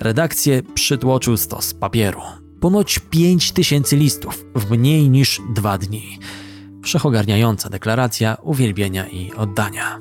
Redakcję 0.00 0.62
przytłoczył 0.74 1.36
stos 1.36 1.74
papieru. 1.74 2.20
Ponoć 2.60 2.98
5 2.98 3.52
tysięcy 3.52 3.96
listów 3.96 4.44
w 4.54 4.70
mniej 4.70 5.10
niż 5.10 5.40
dwa 5.54 5.78
dni. 5.78 6.18
Wszechogarniająca 6.82 7.70
deklaracja 7.70 8.36
uwielbienia 8.42 9.08
i 9.08 9.32
oddania. 9.32 9.98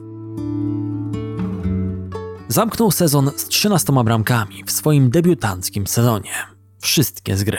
Zamknął 2.47 2.91
sezon 2.91 3.31
z 3.35 3.47
13 3.47 3.93
bramkami 4.03 4.63
w 4.65 4.71
swoim 4.71 5.09
debiutanckim 5.09 5.87
sezonie. 5.87 6.31
Wszystkie 6.79 7.37
z 7.37 7.43
gry. 7.43 7.57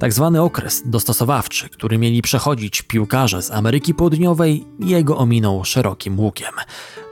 Tak 0.00 0.12
zwany 0.12 0.42
okres 0.42 0.82
dostosowawczy, 0.86 1.68
który 1.68 1.98
mieli 1.98 2.22
przechodzić 2.22 2.82
piłkarze 2.82 3.42
z 3.42 3.50
Ameryki 3.50 3.94
Południowej, 3.94 4.64
jego 4.78 5.18
ominął 5.18 5.64
szerokim 5.64 6.20
łukiem. 6.20 6.52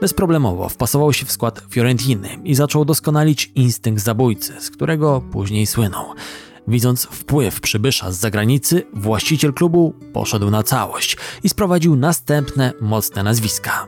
Bezproblemowo 0.01 0.69
wpasował 0.69 1.13
się 1.13 1.25
w 1.25 1.31
skład 1.31 1.61
Fiorentiny 1.69 2.29
i 2.43 2.55
zaczął 2.55 2.85
doskonalić 2.85 3.51
instynkt 3.55 4.03
zabójcy, 4.03 4.61
z 4.61 4.69
którego 4.69 5.21
później 5.31 5.67
słynął. 5.67 6.05
Widząc 6.67 7.03
wpływ 7.05 7.61
przybysza 7.61 8.11
z 8.11 8.17
zagranicy, 8.17 8.83
właściciel 8.93 9.53
klubu 9.53 9.93
poszedł 10.13 10.49
na 10.49 10.63
całość 10.63 11.17
i 11.43 11.49
sprowadził 11.49 11.95
następne 11.95 12.73
mocne 12.81 13.23
nazwiska. 13.23 13.87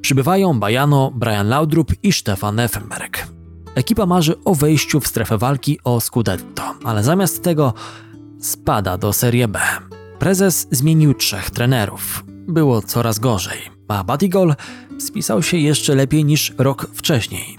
Przybywają 0.00 0.60
Bajano, 0.60 1.12
Brian 1.14 1.48
Laudrup 1.48 1.92
i 2.02 2.12
Stefan 2.12 2.60
Effenberg. 2.60 3.26
Ekipa 3.74 4.06
marzy 4.06 4.34
o 4.44 4.54
wejściu 4.54 5.00
w 5.00 5.06
strefę 5.06 5.38
walki 5.38 5.78
o 5.84 6.00
Scudetto, 6.00 6.62
ale 6.84 7.04
zamiast 7.04 7.42
tego 7.42 7.74
spada 8.40 8.98
do 8.98 9.12
Serie 9.12 9.48
B. 9.48 9.60
Prezes 10.18 10.68
zmienił 10.70 11.14
trzech 11.14 11.50
trenerów. 11.50 12.24
Było 12.48 12.82
coraz 12.82 13.18
gorzej, 13.18 13.58
a 13.88 14.04
Batigol 14.04 14.54
spisał 14.98 15.42
się 15.42 15.56
jeszcze 15.56 15.94
lepiej 15.94 16.24
niż 16.24 16.54
rok 16.58 16.86
wcześniej. 16.94 17.58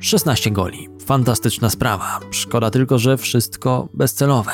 16 0.00 0.50
goli. 0.50 0.88
Fantastyczna 1.06 1.70
sprawa. 1.70 2.20
Szkoda 2.30 2.70
tylko, 2.70 2.98
że 2.98 3.16
wszystko 3.16 3.88
bezcelowe. 3.94 4.52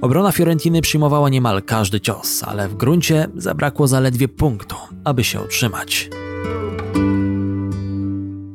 Obrona 0.00 0.32
Fiorentiny 0.32 0.82
przyjmowała 0.82 1.28
niemal 1.28 1.62
każdy 1.62 2.00
cios, 2.00 2.42
ale 2.44 2.68
w 2.68 2.74
gruncie 2.74 3.28
zabrakło 3.36 3.88
zaledwie 3.88 4.28
punktu, 4.28 4.76
aby 5.04 5.24
się 5.24 5.40
utrzymać. 5.40 6.10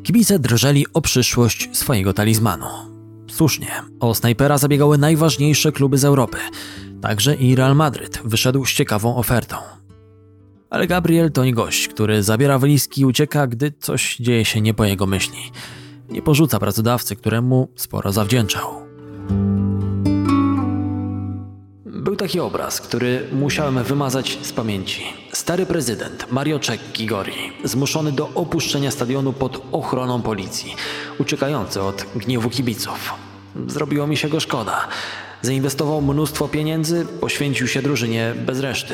Kibice 0.04 0.40
drżeli 0.40 0.86
o 0.94 1.02
przyszłość 1.02 1.70
swojego 1.74 2.14
talizmanu. 2.14 2.97
Słusznie, 3.38 3.72
o 4.00 4.16
snajpera 4.16 4.58
zabiegały 4.58 4.98
najważniejsze 4.98 5.72
kluby 5.72 5.98
z 5.98 6.06
Europy. 6.06 6.38
Także 7.02 7.36
i 7.36 7.56
Real 7.56 7.76
Madryt 7.76 8.20
wyszedł 8.26 8.66
z 8.66 8.74
ciekawą 8.74 9.16
ofertą. 9.16 9.56
Ale 10.70 10.88
Gabriel 10.88 11.32
to 11.32 11.46
nie 11.46 11.54
gość, 11.54 11.88
który 11.88 12.24
zabiera 12.24 12.60
walizki 12.60 13.02
i 13.02 13.06
ucieka, 13.06 13.48
gdy 13.48 13.74
coś 13.80 14.18
dzieje 14.18 14.46
się 14.46 14.62
nie 14.62 14.74
po 14.74 14.86
jego 14.86 15.06
myśli. 15.06 15.52
Nie 16.10 16.22
porzuca 16.22 16.60
pracodawcy, 16.60 17.16
któremu 17.16 17.68
sporo 17.76 18.12
zawdzięczał. 18.12 18.88
Był 21.86 22.16
taki 22.16 22.40
obraz, 22.40 22.82
który 22.82 23.28
musiałem 23.32 23.84
wymazać 23.84 24.38
z 24.42 24.52
pamięci. 24.54 25.04
Stary 25.32 25.66
prezydent 25.66 26.32
Mario 26.32 26.60
Cecchi 26.60 27.06
Gori, 27.06 27.52
zmuszony 27.64 28.12
do 28.12 28.30
opuszczenia 28.36 28.92
stadionu 28.92 29.34
pod 29.34 29.62
ochroną 29.72 30.22
policji, 30.22 30.76
uciekający 31.20 31.82
od 31.82 32.06
gniewu 32.16 32.50
kibiców. 32.50 33.27
Zrobiło 33.68 34.08
mi 34.08 34.18
się 34.18 34.30
go 34.30 34.40
szkoda. 34.40 34.88
Zainwestował 35.42 36.02
mnóstwo 36.02 36.48
pieniędzy, 36.48 37.06
poświęcił 37.06 37.68
się 37.68 37.82
drużynie 37.82 38.34
bez 38.46 38.60
reszty. 38.60 38.94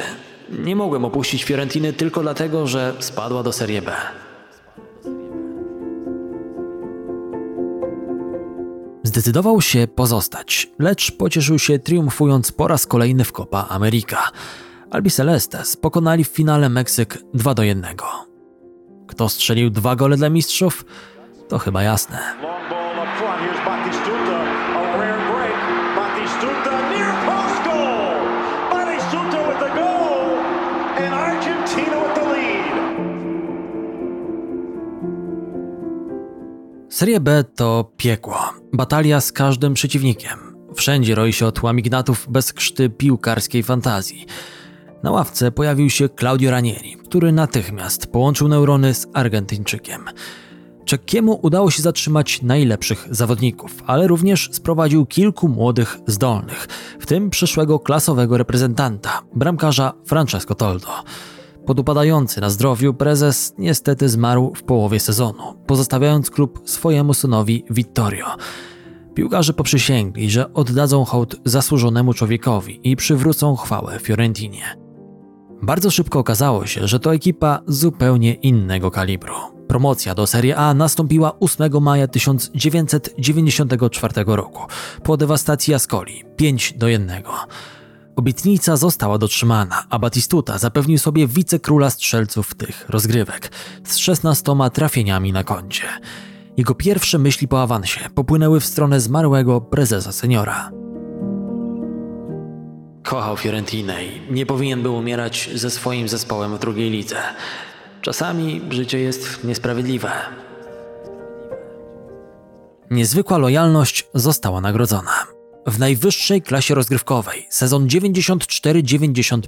Nie 0.50 0.76
mogłem 0.76 1.06
opuścić 1.06 1.44
Fiorentiny 1.44 1.94
tylko 1.94 2.22
dlatego, 2.22 2.68
że 2.68 2.94
spadła 3.00 3.44
do 3.44 3.54
Serie 3.54 3.82
B. 3.82 3.96
Zdecydował 9.04 9.62
się 9.62 9.88
pozostać, 9.88 10.70
lecz 10.80 11.12
pocieszył 11.12 11.60
się 11.60 11.80
triumfując 11.80 12.52
po 12.52 12.68
raz 12.68 12.86
kolejny 12.86 13.24
w 13.24 13.32
Copa 13.32 13.66
America. 13.70 14.18
Albicelestes 14.92 15.78
pokonali 15.78 16.24
w 16.24 16.28
finale 16.28 16.70
Meksyk 16.70 17.18
2 17.34 17.54
do 17.54 17.64
1. 17.64 17.96
Kto 19.08 19.30
strzelił 19.30 19.70
dwa 19.70 19.96
gole 19.96 20.18
dla 20.18 20.30
mistrzów? 20.30 20.86
To 21.50 21.60
chyba 21.60 21.84
jasne. 21.84 22.20
Up 23.14 23.20
front. 23.20 23.42
Here's 23.42 23.66
Batistuta. 23.66 24.38
A 24.76 24.98
rare 24.98 25.22
break. 25.32 25.58
Batistuta 25.96 26.74
near 26.90 27.14
post 27.28 27.64
goal. 27.64 28.16
Batistuta 28.72 29.40
with 29.48 29.60
the 29.60 29.72
goal. 29.76 30.40
And 30.98 31.14
Argentina 31.14 31.98
with 32.04 32.16
the 32.16 32.26
lead. 32.34 32.74
Serie 36.90 37.20
B 37.20 37.44
to 37.56 37.92
piekło. 37.98 38.54
Batalia 38.74 39.22
z 39.22 39.32
każdym 39.32 39.74
przeciwnikiem. 39.74 40.56
Wszędzie 40.76 41.16
roi 41.16 41.34
się 41.34 41.46
od 41.46 41.64
łamignatów 41.64 42.28
bez 42.30 42.54
krzty 42.54 42.90
piłkarskiej 42.90 43.64
fantazji. 43.64 44.26
Na 45.04 45.12
ławce 45.12 45.52
pojawił 45.52 45.90
się 45.90 46.10
Claudio 46.10 46.52
Ranieri, 46.52 46.98
który 46.98 47.32
natychmiast 47.32 48.08
połączył 48.08 48.48
neurony 48.48 48.94
z 48.94 49.08
Argentyńczykiem. 49.14 50.06
Czekiemu 50.86 51.40
udało 51.42 51.72
się 51.72 51.82
zatrzymać 51.82 52.42
najlepszych 52.42 53.08
zawodników, 53.12 53.84
ale 53.88 54.08
również 54.08 54.50
sprowadził 54.52 55.06
kilku 55.06 55.48
młodych, 55.48 55.98
zdolnych, 56.08 56.68
w 57.00 57.06
tym 57.06 57.30
przyszłego 57.30 57.80
klasowego 57.80 58.38
reprezentanta, 58.38 59.22
bramkarza 59.36 59.94
Francesco 60.06 60.56
Toldo. 60.56 60.88
Podupadający 61.66 62.42
na 62.42 62.50
zdrowiu 62.50 62.94
prezes 62.94 63.54
niestety 63.58 64.10
zmarł 64.10 64.54
w 64.56 64.64
połowie 64.64 65.00
sezonu, 65.00 65.44
pozostawiając 65.68 66.30
klub 66.30 66.62
swojemu 66.66 67.14
synowi 67.14 67.66
Vittorio. 67.70 68.26
Piłkarze 69.14 69.54
poprzysięgli, 69.54 70.30
że 70.30 70.54
oddadzą 70.54 71.06
hołd 71.06 71.36
zasłużonemu 71.46 72.14
człowiekowi 72.14 72.80
i 72.92 72.96
przywrócą 72.96 73.56
chwałę 73.56 74.00
Fiorentinie. 74.00 74.83
Bardzo 75.64 75.92
szybko 75.92 76.20
okazało 76.20 76.66
się, 76.66 76.88
że 76.88 77.00
to 77.00 77.14
ekipa 77.14 77.60
zupełnie 77.68 78.34
innego 78.34 78.92
kalibru. 78.92 79.34
Promocja 79.68 80.16
do 80.16 80.28
Serie 80.28 80.58
A 80.58 80.74
nastąpiła 80.74 81.40
8 81.40 81.84
maja 81.84 82.08
1994 82.08 84.14
roku 84.28 84.62
po 85.04 85.18
dewastacji 85.18 85.74
Ascoli 85.74 86.24
5 86.36 86.74
do 86.78 86.88
1. 86.88 87.24
Obietnica 88.16 88.78
została 88.78 89.18
dotrzymana, 89.18 89.84
a 89.90 90.00
Batistuta 90.00 90.58
zapewnił 90.58 90.98
sobie 90.98 91.28
wicekróla 91.28 91.90
strzelców 91.90 92.56
tych 92.56 92.90
rozgrywek 92.90 93.52
z 93.84 93.98
16 93.98 94.54
trafieniami 94.74 95.34
na 95.34 95.44
koncie. 95.44 95.86
Jego 96.58 96.76
pierwsze 96.76 97.20
myśli 97.20 97.48
po 97.48 97.62
awansie 97.62 98.00
popłynęły 98.16 98.60
w 98.60 98.66
stronę 98.66 99.00
zmarłego 99.00 99.62
prezesa 99.62 100.12
seniora. 100.12 100.83
Kochał 103.04 103.38
Fiorentinę 103.38 104.06
i 104.06 104.22
nie 104.32 104.46
powinien 104.46 104.84
był 104.84 104.96
umierać 104.96 105.50
ze 105.54 105.70
swoim 105.70 106.10
zespołem 106.10 106.58
w 106.58 106.60
drugiej 106.60 106.90
lidze. 106.90 107.18
Czasami 108.02 108.62
życie 108.70 109.00
jest 109.00 109.44
niesprawiedliwe. 109.44 110.12
Niezwykła 112.92 113.38
lojalność 113.38 114.08
została 114.14 114.62
nagrodzona. 114.62 115.12
W 115.68 115.80
najwyższej 115.80 116.42
klasie 116.42 116.76
rozgrywkowej 116.76 117.48
sezon 117.50 117.88
94-95 117.88 119.40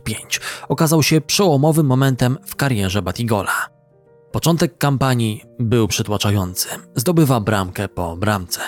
okazał 0.67 1.03
się 1.03 1.21
przełomowym 1.21 1.85
momentem 1.85 2.37
w 2.45 2.55
karierze 2.55 3.01
Batigola. 3.01 3.69
Początek 4.31 4.77
kampanii 4.77 5.43
był 5.59 5.87
przytłaczający. 5.87 6.69
Zdobywa 6.95 7.39
bramkę 7.39 7.89
po 7.89 8.17
bramce. 8.17 8.61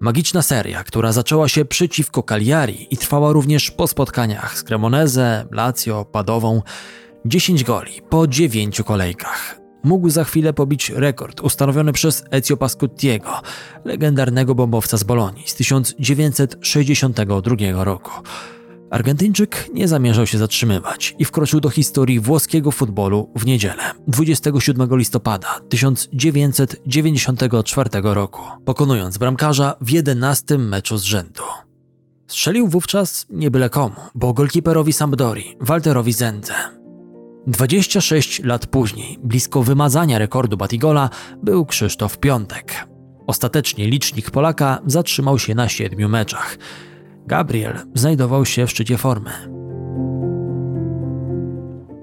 Magiczna 0.00 0.42
seria, 0.42 0.84
która 0.84 1.12
zaczęła 1.12 1.48
się 1.48 1.64
przeciwko 1.64 2.22
Cagliari 2.22 2.86
i 2.90 2.96
trwała 2.96 3.32
również 3.32 3.70
po 3.70 3.86
spotkaniach 3.86 4.58
z 4.58 4.62
Cremoneze, 4.62 5.46
Lazio, 5.50 6.04
Padową. 6.04 6.62
10 7.24 7.64
goli 7.64 8.02
po 8.10 8.26
9 8.26 8.82
kolejkach. 8.82 9.60
Mógł 9.84 10.10
za 10.10 10.24
chwilę 10.24 10.52
pobić 10.52 10.90
rekord 10.90 11.40
ustanowiony 11.40 11.92
przez 11.92 12.24
Ezio 12.30 12.56
Pascuttiego, 12.56 13.30
legendarnego 13.84 14.54
bombowca 14.54 14.96
z 14.96 15.04
Bolonii 15.04 15.48
z 15.48 15.54
1962 15.54 17.84
roku. 17.84 18.10
Argentyńczyk 18.94 19.70
nie 19.74 19.88
zamierzał 19.88 20.26
się 20.26 20.38
zatrzymywać 20.38 21.14
i 21.18 21.24
wkroczył 21.24 21.60
do 21.60 21.70
historii 21.70 22.20
włoskiego 22.20 22.70
futbolu 22.70 23.32
w 23.36 23.46
niedzielę 23.46 23.82
27 24.08 24.98
listopada 24.98 25.60
1994 25.68 27.90
roku, 28.02 28.42
pokonując 28.64 29.18
bramkarza 29.18 29.74
w 29.80 29.90
11 29.90 30.58
meczu 30.58 30.98
z 30.98 31.02
rzędu. 31.02 31.42
Strzelił 32.26 32.68
wówczas 32.68 33.26
nie 33.30 33.50
byle 33.50 33.70
komu, 33.70 33.96
bo 34.14 34.32
golkiperowi 34.32 34.92
Sampdori, 34.92 35.56
Walterowi 35.60 36.12
Zendze. 36.12 36.54
26 37.46 38.44
lat 38.44 38.66
później, 38.66 39.18
blisko 39.22 39.62
wymazania 39.62 40.18
rekordu 40.18 40.56
Batigola, 40.56 41.10
był 41.42 41.66
Krzysztof 41.66 42.18
Piątek. 42.18 42.88
Ostatecznie 43.26 43.88
licznik 43.88 44.30
Polaka 44.30 44.78
zatrzymał 44.86 45.38
się 45.38 45.54
na 45.54 45.68
siedmiu 45.68 46.08
meczach. 46.08 46.58
Gabriel 47.26 47.78
znajdował 47.94 48.44
się 48.44 48.66
w 48.66 48.70
szczycie 48.70 48.98
formy. 48.98 49.30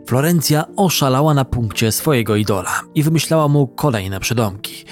Florencja 0.07 0.65
oszalała 0.75 1.33
na 1.33 1.45
punkcie 1.45 1.91
swojego 1.91 2.35
idola 2.35 2.81
i 2.95 3.03
wymyślała 3.03 3.47
mu 3.47 3.67
kolejne 3.67 4.19
przydomki. 4.19 4.85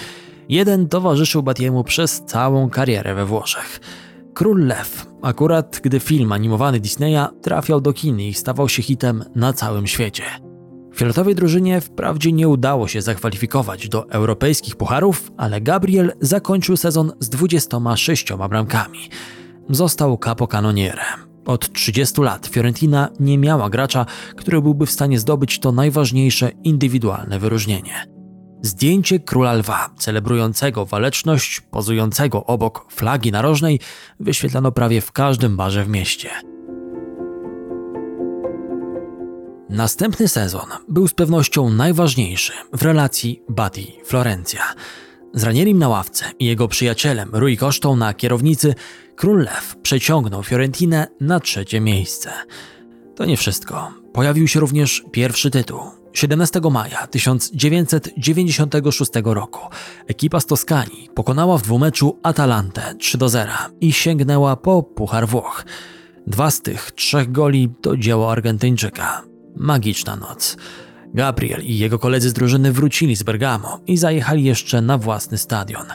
Jeden 0.49 0.88
towarzyszył 0.88 1.43
Batiemu 1.43 1.84
przez 1.84 2.21
całą 2.25 2.69
karierę 2.69 3.15
we 3.15 3.25
Włoszech. 3.25 3.80
Król 4.34 4.65
Lew, 4.65 5.08
akurat 5.21 5.80
gdy 5.84 5.99
film 5.99 6.32
animowany 6.32 6.80
Disneya 6.80 7.27
trafiał 7.41 7.82
do 7.82 7.93
kin 7.93 8.19
i 8.19 8.34
stawał 8.34 8.69
się 8.69 8.84
hitem 8.84 9.23
na 9.36 9.53
całym 9.53 9.88
świecie. 9.88 10.23
Fioletowej 10.95 11.36
drużynie 11.36 11.82
wprawdzie 11.82 12.32
nie 12.32 12.47
udało 12.47 12.88
się 12.88 13.01
zakwalifikować 13.01 13.89
do 13.89 14.10
europejskich 14.10 14.75
pucharów, 14.75 15.32
ale 15.38 15.62
Gabriel 15.62 16.12
zakończył 16.21 16.77
sezon 16.77 17.12
z 17.19 17.30
26 17.30 18.34
bramkami. 18.49 18.99
Został 19.69 20.17
capocanonierem. 20.17 21.29
Od 21.45 21.73
30 21.73 22.21
lat 22.21 22.47
Fiorentina 22.47 23.10
nie 23.19 23.38
miała 23.38 23.69
gracza, 23.69 24.05
który 24.36 24.62
byłby 24.62 24.86
w 24.86 24.91
stanie 24.91 25.19
zdobyć 25.19 25.60
to 25.60 25.71
najważniejsze 25.71 26.51
indywidualne 26.63 27.39
wyróżnienie. 27.39 28.05
Zdjęcie 28.62 29.19
króla 29.19 29.53
lwa, 29.53 29.89
celebrującego 29.97 30.86
waleczność, 30.86 31.62
pozującego 31.62 32.45
obok 32.45 32.86
flagi 32.91 33.32
narożnej, 33.32 33.79
wyświetlano 34.19 34.71
prawie 34.71 35.01
w 35.01 35.12
każdym 35.12 35.58
barze 35.58 35.86
w 35.86 35.89
mieście. 35.89 36.29
Następny 39.69 40.27
sezon 40.27 40.65
był 40.88 41.08
z 41.08 41.13
pewnością 41.13 41.69
najważniejszy 41.69 42.53
w 42.73 42.82
relacji 42.82 43.43
Bati-Florencja. 43.49 44.62
Z 45.33 45.43
Ranierim 45.43 45.77
na 45.77 45.89
ławce 45.89 46.25
i 46.39 46.45
jego 46.45 46.67
przyjacielem 46.67 47.29
Rui 47.33 47.57
Kosztą 47.57 47.95
na 47.95 48.13
kierownicy, 48.13 48.75
król 49.15 49.39
Lew 49.39 49.75
przeciągnął 49.81 50.43
Fiorentinę 50.43 51.07
na 51.19 51.39
trzecie 51.39 51.81
miejsce. 51.81 52.31
To 53.15 53.25
nie 53.25 53.37
wszystko. 53.37 53.93
Pojawił 54.13 54.47
się 54.47 54.59
również 54.59 55.03
pierwszy 55.11 55.51
tytuł. 55.51 55.79
17 56.13 56.61
maja 56.71 57.07
1996 57.07 59.11
roku 59.23 59.59
ekipa 60.07 60.39
z 60.39 60.45
Toskanii 60.45 61.09
pokonała 61.15 61.57
w 61.57 61.61
dwumeczu 61.61 62.19
Atalantę 62.23 62.95
3 62.99 63.17
do 63.17 63.29
0 63.29 63.51
i 63.81 63.93
sięgnęła 63.93 64.55
po 64.55 64.83
Puchar 64.83 65.27
Włoch. 65.27 65.65
Dwa 66.27 66.51
z 66.51 66.61
tych 66.61 66.91
trzech 66.91 67.31
goli 67.31 67.69
to 67.81 67.97
dzieło 67.97 68.31
Argentyńczyka. 68.31 69.23
Magiczna 69.55 70.15
noc. 70.15 70.57
Gabriel 71.13 71.63
i 71.63 71.78
jego 71.78 72.00
koledzy 72.00 72.30
z 72.30 72.34
drużyny 72.34 72.72
wrócili 72.72 73.15
z 73.15 73.24
Bergamo 73.24 73.80
i 73.88 73.98
zajechali 73.98 74.43
jeszcze 74.43 74.82
na 74.82 74.98
własny 74.98 75.38
stadion. 75.38 75.86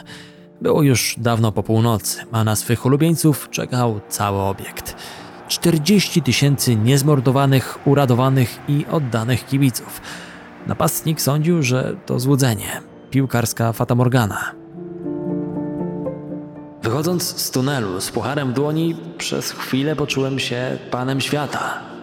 Było 0.61 0.83
już 0.83 1.15
dawno 1.17 1.51
po 1.51 1.63
północy, 1.63 2.21
a 2.31 2.43
na 2.43 2.55
swych 2.55 2.85
ulubieńców 2.85 3.49
czekał 3.49 4.01
cały 4.09 4.39
obiekt. 4.39 4.95
40 5.47 6.21
tysięcy 6.21 6.75
niezmordowanych, 6.75 7.87
uradowanych 7.87 8.59
i 8.67 8.85
oddanych 8.91 9.45
kibiców. 9.45 10.01
Napastnik 10.67 11.21
sądził, 11.21 11.63
że 11.63 11.95
to 12.05 12.19
złudzenie, 12.19 12.81
piłkarska 13.11 13.73
fatamorgana. 13.73 14.51
Wychodząc 16.83 17.41
z 17.41 17.51
tunelu 17.51 18.01
z 18.01 18.11
pucharem 18.11 18.51
w 18.51 18.53
dłoni, 18.53 18.95
przez 19.17 19.51
chwilę 19.51 19.95
poczułem 19.95 20.39
się 20.39 20.77
panem 20.91 21.21
świata. 21.21 21.94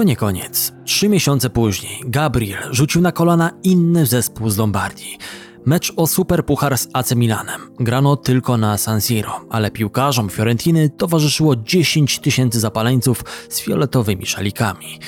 To 0.00 0.04
nie 0.04 0.16
koniec. 0.16 0.72
Trzy 0.84 1.08
miesiące 1.08 1.50
później 1.50 2.00
Gabriel 2.06 2.62
rzucił 2.70 3.00
na 3.00 3.12
kolana 3.12 3.50
inny 3.62 4.06
zespół 4.06 4.50
z 4.50 4.58
Lombardii. 4.58 5.18
Mecz 5.66 5.92
o 5.96 6.06
Superpuchar 6.06 6.78
z 6.78 6.88
AC 6.92 7.14
Milanem. 7.14 7.60
Grano 7.80 8.16
tylko 8.16 8.56
na 8.56 8.78
San 8.78 9.00
Siro, 9.00 9.40
ale 9.50 9.70
piłkarzom 9.70 10.30
Fiorentiny 10.30 10.90
towarzyszyło 10.90 11.56
10 11.56 12.18
tysięcy 12.18 12.60
zapaleńców 12.60 13.24
z 13.48 13.60
fioletowymi 13.60 14.26
szalikami. 14.26 14.98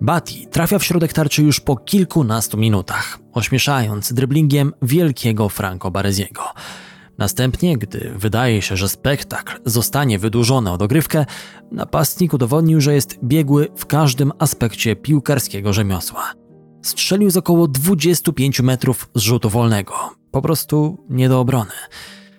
Bati 0.00 0.46
trafia 0.46 0.78
w 0.78 0.84
środek 0.84 1.12
tarczy 1.12 1.42
już 1.42 1.60
po 1.60 1.76
kilkunastu 1.76 2.56
minutach, 2.56 3.18
ośmieszając 3.32 4.12
dryblingiem 4.12 4.72
wielkiego 4.82 5.48
Franco 5.48 5.90
Bareziego. 5.90 6.42
Następnie, 7.18 7.78
gdy 7.78 8.12
wydaje 8.16 8.62
się, 8.62 8.76
że 8.76 8.88
spektakl 8.88 9.60
zostanie 9.64 10.18
wydłużony 10.18 10.70
o 10.70 10.78
dogrywkę, 10.78 11.26
napastnik 11.72 12.34
udowodnił, 12.34 12.80
że 12.80 12.94
jest 12.94 13.18
biegły 13.24 13.68
w 13.76 13.86
każdym 13.86 14.32
aspekcie 14.38 14.96
piłkarskiego 14.96 15.72
rzemiosła. 15.72 16.32
Strzelił 16.82 17.30
z 17.30 17.36
około 17.36 17.68
25 17.68 18.60
metrów 18.60 19.08
z 19.14 19.20
rzutu 19.20 19.50
wolnego. 19.50 19.94
Po 20.30 20.42
prostu 20.42 21.04
nie 21.10 21.28
do 21.28 21.40
obrony. 21.40 21.70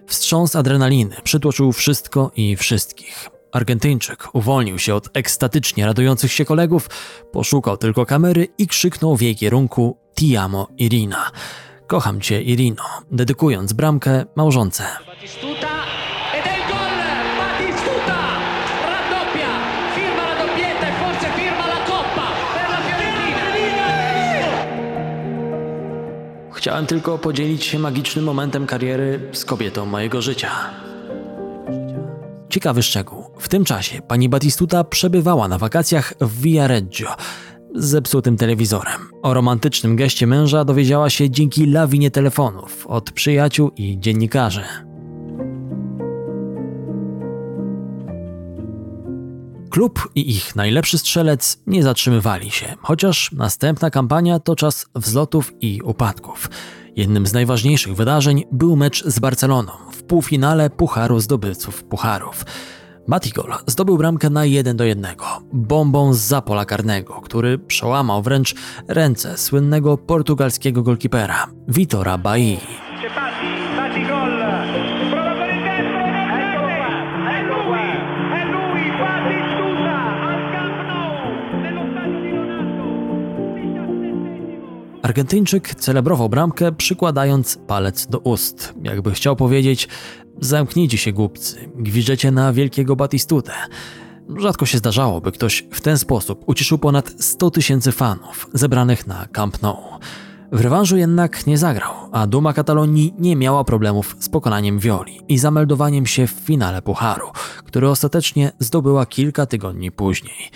Wstrząs 0.07 0.55
adrenaliny 0.55 1.15
przytłoczył 1.23 1.71
wszystko 1.71 2.31
i 2.35 2.55
wszystkich. 2.55 3.29
Argentyńczyk 3.51 4.35
uwolnił 4.35 4.79
się 4.79 4.95
od 4.95 5.09
ekstatycznie 5.13 5.85
radujących 5.85 6.31
się 6.31 6.45
kolegów, 6.45 6.89
poszukał 7.31 7.77
tylko 7.77 8.05
kamery 8.05 8.47
i 8.57 8.67
krzyknął 8.67 9.17
w 9.17 9.21
jej 9.21 9.35
kierunku 9.35 9.97
Tiamo 10.15 10.67
Irina. 10.77 11.31
Kocham 11.89 12.21
cię, 12.21 12.41
Irino, 12.41 12.83
dedykując 13.11 13.73
bramkę 13.73 14.25
małżonce. 14.35 14.83
Chciałem 26.53 26.85
tylko 26.85 27.17
podzielić 27.17 27.63
się 27.63 27.79
magicznym 27.79 28.25
momentem 28.25 28.67
kariery 28.67 29.29
z 29.33 29.45
kobietą 29.45 29.85
mojego 29.85 30.21
życia. 30.21 30.51
Ciekawy 32.49 32.83
szczegół. 32.83 33.29
W 33.39 33.49
tym 33.49 33.65
czasie 33.65 34.01
pani 34.01 34.29
Batistuta 34.29 34.83
przebywała 34.83 35.47
na 35.47 35.57
wakacjach 35.57 36.13
w 36.21 36.41
Viareggio 36.41 37.15
zepsutym 37.75 38.37
telewizorem. 38.37 39.01
O 39.21 39.33
romantycznym 39.33 39.95
geście 39.95 40.27
męża 40.27 40.65
dowiedziała 40.65 41.09
się 41.09 41.29
dzięki 41.29 41.65
lawinie 41.65 42.11
telefonów 42.11 42.87
od 42.87 43.11
przyjaciół 43.11 43.71
i 43.77 43.99
dziennikarzy. 43.99 44.63
Klub 49.69 50.09
i 50.15 50.29
ich 50.31 50.55
najlepszy 50.55 50.97
strzelec 50.97 51.61
nie 51.67 51.83
zatrzymywali 51.83 52.51
się, 52.51 52.75
chociaż 52.81 53.31
następna 53.31 53.89
kampania 53.89 54.39
to 54.39 54.55
czas 54.55 54.85
wzlotów 54.95 55.53
i 55.61 55.81
upadków. 55.81 56.49
Jednym 56.95 57.27
z 57.27 57.33
najważniejszych 57.33 57.95
wydarzeń 57.95 58.43
był 58.51 58.75
mecz 58.75 59.03
z 59.03 59.19
Barceloną 59.19 59.71
w 59.91 60.03
półfinale 60.03 60.69
Pucharu 60.69 61.19
Zdobywców 61.19 61.83
Pucharów. 61.83 62.45
Batigol 63.09 63.53
zdobył 63.65 63.97
bramkę 63.97 64.29
na 64.29 64.45
1 64.45 64.77
do 64.77 64.83
1, 64.83 65.05
bombą 65.53 66.13
z 66.13 66.45
pola 66.45 66.65
karnego, 66.65 67.21
który 67.21 67.59
przełamał 67.59 68.21
wręcz 68.21 68.55
ręce 68.87 69.37
słynnego 69.37 69.97
portugalskiego 69.97 70.83
golkipera 70.83 71.47
Vitora 71.67 72.17
Bailly. 72.17 72.57
C'è 72.57 73.09
Batti, 73.15 73.47
Batti 73.77 74.01
gol. 74.01 74.39
Prova 75.11 75.33
per 75.39 75.49
il 75.49 75.61
destro, 75.67 76.05
eccolo 76.39 76.67
qua, 76.77 76.89
è 77.31 77.41
lui, 77.49 77.85
è 78.39 78.45
lui, 78.53 78.83
Battistuta 78.99 79.95
al 80.29 80.41
Camp 80.51 80.77
Nou, 80.87 81.61
nello 81.61 81.83
stadio 81.91 82.19
di 82.21 82.29
Leonardo. 82.31 82.83
17 84.99 85.01
Argentyńczyk 85.01 85.75
celebrował 85.75 86.29
bramkę 86.29 86.71
przykładając 86.71 87.57
palec 87.67 88.07
do 88.07 88.19
ust, 88.19 88.73
jakby 88.83 89.11
chciał 89.11 89.35
powiedzieć 89.35 89.87
zamknijcie 90.41 90.97
się 90.97 91.11
głupcy, 91.11 91.71
gwiżdżecie 91.75 92.31
na 92.31 92.53
wielkiego 92.53 92.95
Batistutę. 92.95 93.51
Rzadko 94.37 94.65
się 94.65 94.77
zdarzało, 94.77 95.21
by 95.21 95.31
ktoś 95.31 95.67
w 95.71 95.81
ten 95.81 95.97
sposób 95.97 96.43
ucieszył 96.45 96.77
ponad 96.77 97.13
100 97.19 97.51
tysięcy 97.51 97.91
fanów 97.91 98.47
zebranych 98.53 99.07
na 99.07 99.27
Camp 99.27 99.61
Nou. 99.61 99.77
W 100.51 100.61
rewanżu 100.61 100.97
jednak 100.97 101.47
nie 101.47 101.57
zagrał, 101.57 101.93
a 102.11 102.27
Duma 102.27 102.53
Katalonii 102.53 103.13
nie 103.19 103.35
miała 103.35 103.63
problemów 103.63 104.15
z 104.19 104.29
pokonaniem 104.29 104.79
Violi 104.79 105.21
i 105.27 105.37
zameldowaniem 105.37 106.05
się 106.05 106.27
w 106.27 106.31
finale 106.31 106.81
Pucharu, 106.81 107.27
który 107.65 107.89
ostatecznie 107.89 108.51
zdobyła 108.59 109.05
kilka 109.05 109.45
tygodni 109.45 109.91
później. 109.91 110.51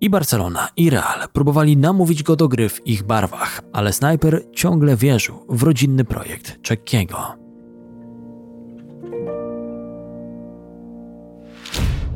I 0.00 0.10
Barcelona, 0.10 0.68
i 0.76 0.90
Real 0.90 1.28
próbowali 1.32 1.76
namówić 1.76 2.22
go 2.22 2.36
do 2.36 2.48
gry 2.48 2.68
w 2.68 2.86
ich 2.86 3.02
barwach, 3.02 3.60
ale 3.72 3.92
snajper 3.92 4.42
ciągle 4.54 4.96
wierzył 4.96 5.46
w 5.48 5.62
rodzinny 5.62 6.04
projekt 6.04 6.62
Czekiego. 6.62 7.39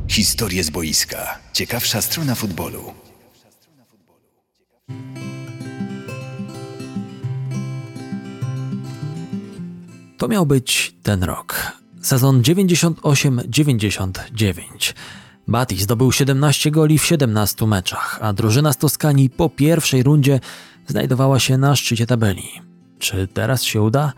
Historie 0.07 0.63
z 0.63 0.69
boiska. 0.69 1.39
Ciekawsza 1.53 2.01
strona 2.01 2.35
futbolu. 2.35 2.93
To 10.17 10.27
miał 10.27 10.45
być 10.45 10.95
ten 11.03 11.23
rok. 11.23 11.71
Sezon 12.01 12.41
98-99. 12.41 14.93
Bati 15.47 15.81
zdobył 15.81 16.11
17 16.11 16.71
goli 16.71 16.99
w 16.99 17.05
17 17.05 17.67
meczach, 17.67 18.19
a 18.21 18.33
drużyna 18.33 18.73
z 18.73 18.77
Toskanii 18.77 19.29
po 19.29 19.49
pierwszej 19.49 20.03
rundzie 20.03 20.39
znajdowała 20.87 21.39
się 21.39 21.57
na 21.57 21.75
szczycie 21.75 22.07
tabeli. 22.07 22.49
Czy 22.99 23.27
teraz 23.27 23.63
się 23.63 23.81
uda? 23.81 24.13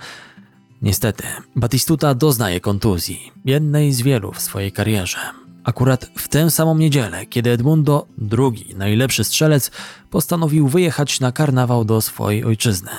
Niestety, 0.82 1.24
Batistuta 1.56 2.16
doznaje 2.16 2.60
kontuzji, 2.60 3.32
jednej 3.46 3.94
z 3.94 4.02
wielu 4.02 4.32
w 4.32 4.42
swojej 4.42 4.72
karierze. 4.72 5.47
Akurat 5.68 6.12
w 6.16 6.28
tę 6.28 6.52
samą 6.52 6.78
niedzielę, 6.78 7.26
kiedy 7.26 7.52
Edmundo, 7.52 8.08
drugi 8.18 8.76
najlepszy 8.76 9.24
strzelec, 9.24 9.72
postanowił 10.10 10.68
wyjechać 10.68 11.20
na 11.20 11.32
karnawał 11.32 11.86
do 11.86 12.02
swojej 12.02 12.44
ojczyzny. 12.44 12.92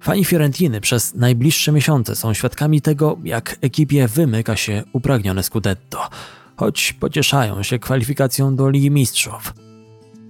Fani 0.00 0.24
Fiorentiny 0.24 0.80
przez 0.80 1.14
najbliższe 1.14 1.72
miesiące 1.72 2.16
są 2.16 2.34
świadkami 2.34 2.80
tego, 2.80 3.18
jak 3.24 3.56
ekipie 3.60 4.08
wymyka 4.08 4.56
się 4.56 4.82
upragnione 4.92 5.42
Scudetto, 5.42 6.08
choć 6.56 6.92
pocieszają 6.92 7.62
się 7.62 7.78
kwalifikacją 7.78 8.56
do 8.56 8.70
Ligi 8.70 8.90
Mistrzów. 8.90 9.54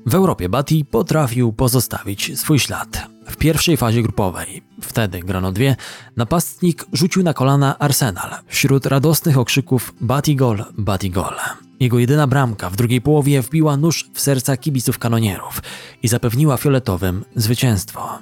W 0.07 0.15
Europie 0.15 0.49
Bati 0.49 0.85
potrafił 0.85 1.53
pozostawić 1.53 2.39
swój 2.39 2.59
ślad. 2.59 3.16
W 3.27 3.37
pierwszej 3.37 3.77
fazie 3.77 4.03
grupowej, 4.03 4.63
wtedy 4.83 5.21
grano 5.21 5.53
dwie, 5.53 5.77
napastnik 6.17 6.87
rzucił 6.93 7.23
na 7.23 7.35
kolana 7.35 7.79
Arsenal 7.79 8.31
wśród 8.47 8.87
radosnych 8.87 9.39
okrzyków 9.39 9.95
Batigol, 10.01 10.65
Batigol. 10.79 11.35
Jego 11.81 11.99
jedyna 11.99 12.27
bramka 12.27 12.71
w 12.71 12.77
drugiej 12.77 13.01
połowie 13.01 13.43
wbiła 13.43 13.77
nóż 13.77 14.11
w 14.15 14.21
serca 14.21 14.57
kibiców 14.57 14.99
kanonierów 14.99 15.63
i 16.03 16.09
zapewniła 16.09 16.57
fioletowym 16.57 17.25
zwycięstwo. 17.37 18.19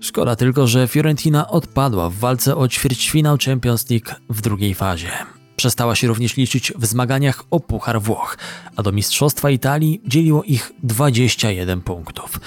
Szkoda 0.00 0.36
tylko, 0.36 0.66
że 0.66 0.88
Fiorentina 0.88 1.48
odpadła 1.48 2.10
w 2.10 2.14
walce 2.14 2.56
o 2.56 2.68
ćwierćfinał 2.68 3.36
Champions 3.44 3.90
League 3.90 4.10
w 4.30 4.40
drugiej 4.40 4.74
fazie. 4.74 5.10
Przestała 5.56 5.94
się 5.94 6.06
również 6.06 6.36
liczyć 6.36 6.72
w 6.76 6.86
zmaganiach 6.86 7.44
o 7.50 7.60
Puchar 7.60 8.02
Włoch, 8.02 8.38
a 8.76 8.82
do 8.82 8.92
Mistrzostwa 8.92 9.50
Italii 9.50 10.00
dzieliło 10.06 10.42
ich 10.42 10.72
21 10.82 11.80
punktów. 11.80 12.40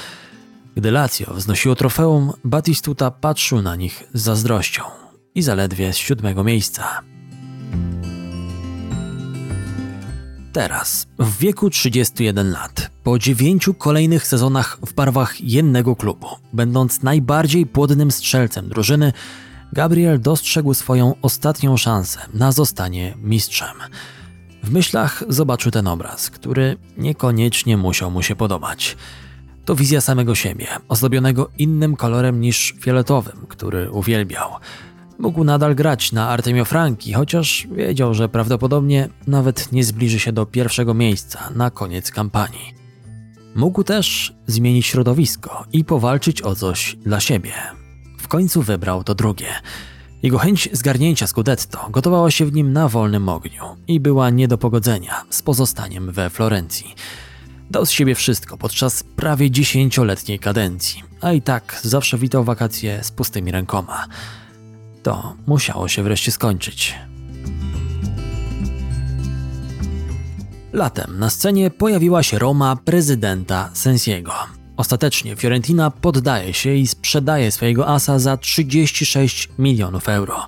Gdy 0.75 0.91
Lazio 0.91 1.33
wznosiło 1.33 1.75
trofeum, 1.75 2.33
Batistuta 2.43 3.11
patrzył 3.11 3.61
na 3.61 3.75
nich 3.75 4.03
z 4.13 4.21
zazdrością 4.21 4.83
i 5.35 5.41
zaledwie 5.41 5.93
z 5.93 5.97
siódmego 5.97 6.43
miejsca. 6.43 7.01
Teraz, 10.53 11.07
w 11.19 11.37
wieku 11.37 11.69
31 11.69 12.51
lat, 12.51 12.89
po 13.03 13.19
dziewięciu 13.19 13.73
kolejnych 13.73 14.27
sezonach 14.27 14.77
w 14.85 14.93
barwach 14.93 15.41
jednego 15.41 15.95
klubu, 15.95 16.27
będąc 16.53 17.03
najbardziej 17.03 17.65
płodnym 17.65 18.11
strzelcem 18.11 18.69
drużyny, 18.69 19.13
Gabriel 19.73 20.21
dostrzegł 20.21 20.73
swoją 20.73 21.13
ostatnią 21.21 21.77
szansę 21.77 22.19
na 22.33 22.51
zostanie 22.51 23.17
mistrzem. 23.17 23.77
W 24.63 24.71
myślach 24.71 25.23
zobaczył 25.29 25.71
ten 25.71 25.87
obraz, 25.87 26.29
który 26.29 26.77
niekoniecznie 26.97 27.77
musiał 27.77 28.11
mu 28.11 28.21
się 28.21 28.35
podobać. 28.35 28.97
To 29.65 29.75
wizja 29.75 30.01
samego 30.01 30.35
siebie, 30.35 30.67
ozdobionego 30.87 31.49
innym 31.57 31.95
kolorem 31.95 32.41
niż 32.41 32.75
fioletowym, 32.79 33.45
który 33.47 33.91
uwielbiał. 33.91 34.49
Mógł 35.19 35.43
nadal 35.43 35.75
grać 35.75 36.11
na 36.11 36.29
Artemio 36.29 36.65
Franki, 36.65 37.13
chociaż 37.13 37.67
wiedział, 37.71 38.13
że 38.13 38.29
prawdopodobnie 38.29 39.09
nawet 39.27 39.71
nie 39.71 39.83
zbliży 39.83 40.19
się 40.19 40.31
do 40.31 40.45
pierwszego 40.45 40.93
miejsca 40.93 41.49
na 41.55 41.71
koniec 41.71 42.11
kampanii. 42.11 42.75
Mógł 43.55 43.83
też 43.83 44.33
zmienić 44.47 44.85
środowisko 44.85 45.65
i 45.73 45.83
powalczyć 45.83 46.41
o 46.41 46.55
coś 46.55 46.95
dla 46.95 47.19
siebie. 47.19 47.53
W 48.19 48.27
końcu 48.27 48.61
wybrał 48.61 49.03
to 49.03 49.15
drugie. 49.15 49.47
Jego 50.23 50.37
chęć 50.37 50.69
zgarnięcia 50.71 51.27
Scudetto 51.27 51.87
gotowała 51.89 52.31
się 52.31 52.45
w 52.45 52.53
nim 52.53 52.73
na 52.73 52.87
wolnym 52.87 53.29
ogniu 53.29 53.63
i 53.87 53.99
była 53.99 54.29
nie 54.29 54.47
do 54.47 54.57
pogodzenia 54.57 55.21
z 55.29 55.41
pozostaniem 55.41 56.11
we 56.11 56.29
Florencji. 56.29 56.95
Dał 57.71 57.85
z 57.85 57.91
siebie 57.91 58.15
wszystko 58.15 58.57
podczas 58.57 59.03
prawie 59.03 59.51
dziesięcioletniej 59.51 60.39
kadencji, 60.39 61.03
a 61.21 61.33
i 61.33 61.41
tak 61.41 61.79
zawsze 61.83 62.17
witał 62.17 62.43
wakacje 62.43 63.03
z 63.03 63.11
pustymi 63.11 63.51
rękoma. 63.51 64.07
To 65.03 65.35
musiało 65.47 65.87
się 65.87 66.03
wreszcie 66.03 66.31
skończyć. 66.31 66.95
Latem 70.73 71.19
na 71.19 71.29
scenie 71.29 71.71
pojawiła 71.71 72.23
się 72.23 72.39
Roma 72.39 72.75
prezydenta 72.75 73.69
Sensiego. 73.73 74.33
Ostatecznie 74.77 75.35
Fiorentina 75.35 75.91
poddaje 75.91 76.53
się 76.53 76.73
i 76.73 76.87
sprzedaje 76.87 77.51
swojego 77.51 77.87
asa 77.87 78.19
za 78.19 78.37
36 78.37 79.49
milionów 79.59 80.09
euro. 80.09 80.47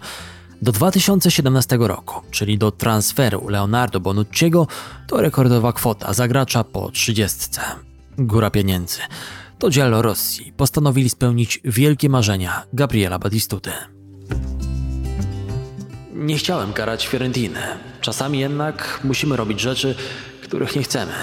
Do 0.62 0.72
2017 0.72 1.78
roku, 1.80 2.22
czyli 2.32 2.58
do 2.58 2.72
transferu 2.72 3.50
Leonardo 3.50 4.00
Bonucciego, 4.00 4.68
to 5.08 5.22
rekordowa 5.22 5.74
kwota 5.74 6.14
za 6.14 6.28
gracza 6.28 6.64
po 6.64 6.92
30. 6.92 7.60
Góra 8.18 8.50
pieniędzy. 8.50 9.00
To 9.60 9.70
Giallo 9.70 10.02
Rossi 10.02 10.54
postanowili 10.58 11.10
spełnić 11.10 11.60
wielkie 11.64 12.10
marzenia 12.10 12.64
Gabriela 12.74 13.20
Batistuty. 13.20 13.72
Nie 16.14 16.38
chciałem 16.38 16.74
karać 16.74 17.08
Fiorentinę. 17.08 17.78
Czasami 18.02 18.40
jednak 18.40 19.00
musimy 19.04 19.36
robić 19.36 19.60
rzeczy, 19.60 19.96
których 20.42 20.76
nie 20.76 20.84
chcemy. 20.84 21.14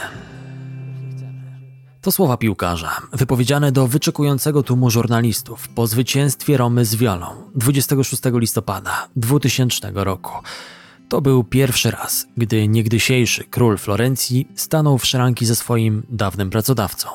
To 2.04 2.12
słowa 2.12 2.36
piłkarza, 2.36 3.00
wypowiedziane 3.12 3.72
do 3.72 3.86
wyczekującego 3.86 4.62
tłumu 4.62 4.90
żurnalistów 4.90 5.68
po 5.68 5.86
zwycięstwie 5.86 6.56
Romy 6.56 6.84
z 6.84 6.94
Wiolą 6.94 7.26
26 7.54 8.22
listopada 8.34 9.08
2000 9.16 9.92
roku. 9.94 10.32
To 11.08 11.20
był 11.20 11.44
pierwszy 11.44 11.90
raz, 11.90 12.26
gdy 12.36 12.68
niegdysiejszy 12.68 13.44
król 13.44 13.78
Florencji 13.78 14.48
stanął 14.54 14.98
w 14.98 15.06
szranki 15.06 15.46
ze 15.46 15.56
swoim 15.56 16.02
dawnym 16.10 16.50
pracodawcą. 16.50 17.08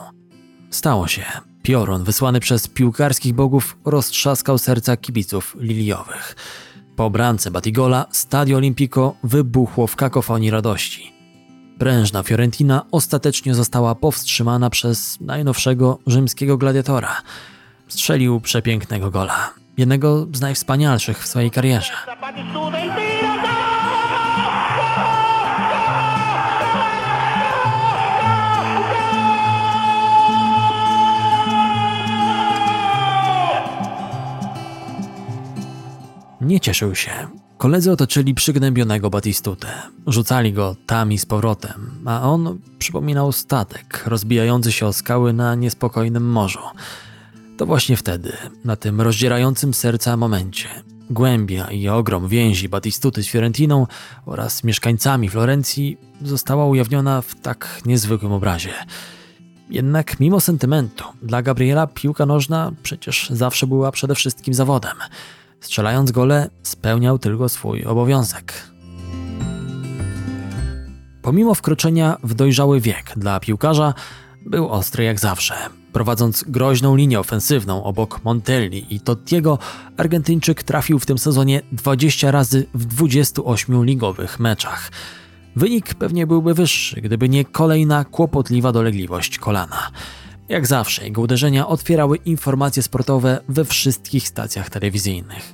Stało 0.69 1.07
się 1.07 1.23
Piorun 1.63 2.03
wysłany 2.03 2.39
przez 2.39 2.67
piłkarskich 2.67 3.33
bogów 3.33 3.77
roztrzaskał 3.85 4.57
serca 4.57 4.97
kibiców 4.97 5.55
liliowych. 5.59 6.35
Po 6.95 7.09
bramce 7.09 7.51
Batigola 7.51 8.05
Stadio 8.11 8.57
Olimpico 8.57 9.15
wybuchło 9.23 9.87
w 9.87 9.95
kakofonii 9.95 10.51
radości. 10.51 11.18
Prężna 11.79 12.23
Fiorentina 12.23 12.85
ostatecznie 12.91 13.55
została 13.55 13.95
powstrzymana 13.95 14.69
przez 14.69 15.17
najnowszego 15.21 15.99
rzymskiego 16.07 16.57
gladiatora. 16.57 17.21
Strzelił 17.87 18.41
przepięknego 18.41 19.11
gola, 19.11 19.53
jednego 19.77 20.27
z 20.33 20.41
najwspanialszych 20.41 21.23
w 21.23 21.27
swojej 21.27 21.51
karierze. 21.51 21.93
Nie 36.41 36.59
cieszył 36.59 36.95
się. 36.95 37.38
Koledzy 37.59 37.91
otoczyli 37.91 38.33
przygnębionego 38.33 39.09
Batistutę. 39.09 39.67
Rzucali 40.07 40.53
go 40.53 40.75
tam 40.85 41.11
i 41.11 41.17
z 41.17 41.25
powrotem, 41.25 41.91
a 42.05 42.21
on 42.21 42.59
przypominał 42.79 43.31
statek 43.31 44.03
rozbijający 44.05 44.71
się 44.71 44.85
o 44.85 44.93
skały 44.93 45.33
na 45.33 45.55
niespokojnym 45.55 46.31
morzu. 46.31 46.59
To 47.57 47.65
właśnie 47.65 47.97
wtedy, 47.97 48.33
na 48.65 48.75
tym 48.75 49.01
rozdzierającym 49.01 49.73
serca 49.73 50.17
momencie, 50.17 50.69
głębia 51.09 51.71
i 51.71 51.87
ogrom 51.87 52.27
więzi 52.27 52.69
Batistuty 52.69 53.23
z 53.23 53.27
Fiorentiną 53.27 53.87
oraz 54.25 54.63
mieszkańcami 54.63 55.29
Florencji 55.29 55.97
została 56.21 56.65
ujawniona 56.65 57.21
w 57.21 57.35
tak 57.35 57.81
niezwykłym 57.85 58.31
obrazie. 58.31 58.73
Jednak 59.69 60.19
mimo 60.19 60.39
sentymentu, 60.39 61.03
dla 61.21 61.41
Gabriela 61.41 61.87
piłka 61.87 62.25
nożna 62.25 62.71
przecież 62.83 63.29
zawsze 63.29 63.67
była 63.67 63.91
przede 63.91 64.15
wszystkim 64.15 64.53
zawodem. 64.53 64.97
Strzelając 65.61 66.11
gole, 66.11 66.49
spełniał 66.63 67.19
tylko 67.19 67.49
swój 67.49 67.85
obowiązek. 67.85 68.53
Pomimo 71.21 71.55
wkroczenia 71.55 72.17
w 72.23 72.33
dojrzały 72.33 72.81
wiek 72.81 73.13
dla 73.17 73.39
piłkarza, 73.39 73.93
był 74.45 74.69
ostry 74.69 75.03
jak 75.03 75.19
zawsze. 75.19 75.55
Prowadząc 75.93 76.43
groźną 76.47 76.95
linię 76.95 77.19
ofensywną 77.19 77.83
obok 77.83 78.23
Montelli 78.23 78.95
i 78.95 78.99
Tottiego, 78.99 79.59
Argentyńczyk 79.97 80.63
trafił 80.63 80.99
w 80.99 81.05
tym 81.05 81.17
sezonie 81.17 81.61
20 81.71 82.31
razy 82.31 82.65
w 82.73 82.85
28 82.85 83.85
ligowych 83.85 84.39
meczach. 84.39 84.91
Wynik 85.55 85.93
pewnie 85.93 86.27
byłby 86.27 86.53
wyższy, 86.53 87.01
gdyby 87.01 87.29
nie 87.29 87.45
kolejna 87.45 88.05
kłopotliwa 88.05 88.71
dolegliwość 88.71 89.39
kolana. 89.39 89.91
Jak 90.49 90.67
zawsze 90.67 91.03
jego 91.03 91.21
uderzenia 91.21 91.67
otwierały 91.67 92.17
informacje 92.17 92.83
sportowe 92.83 93.39
we 93.49 93.65
wszystkich 93.65 94.27
stacjach 94.27 94.69
telewizyjnych. 94.69 95.53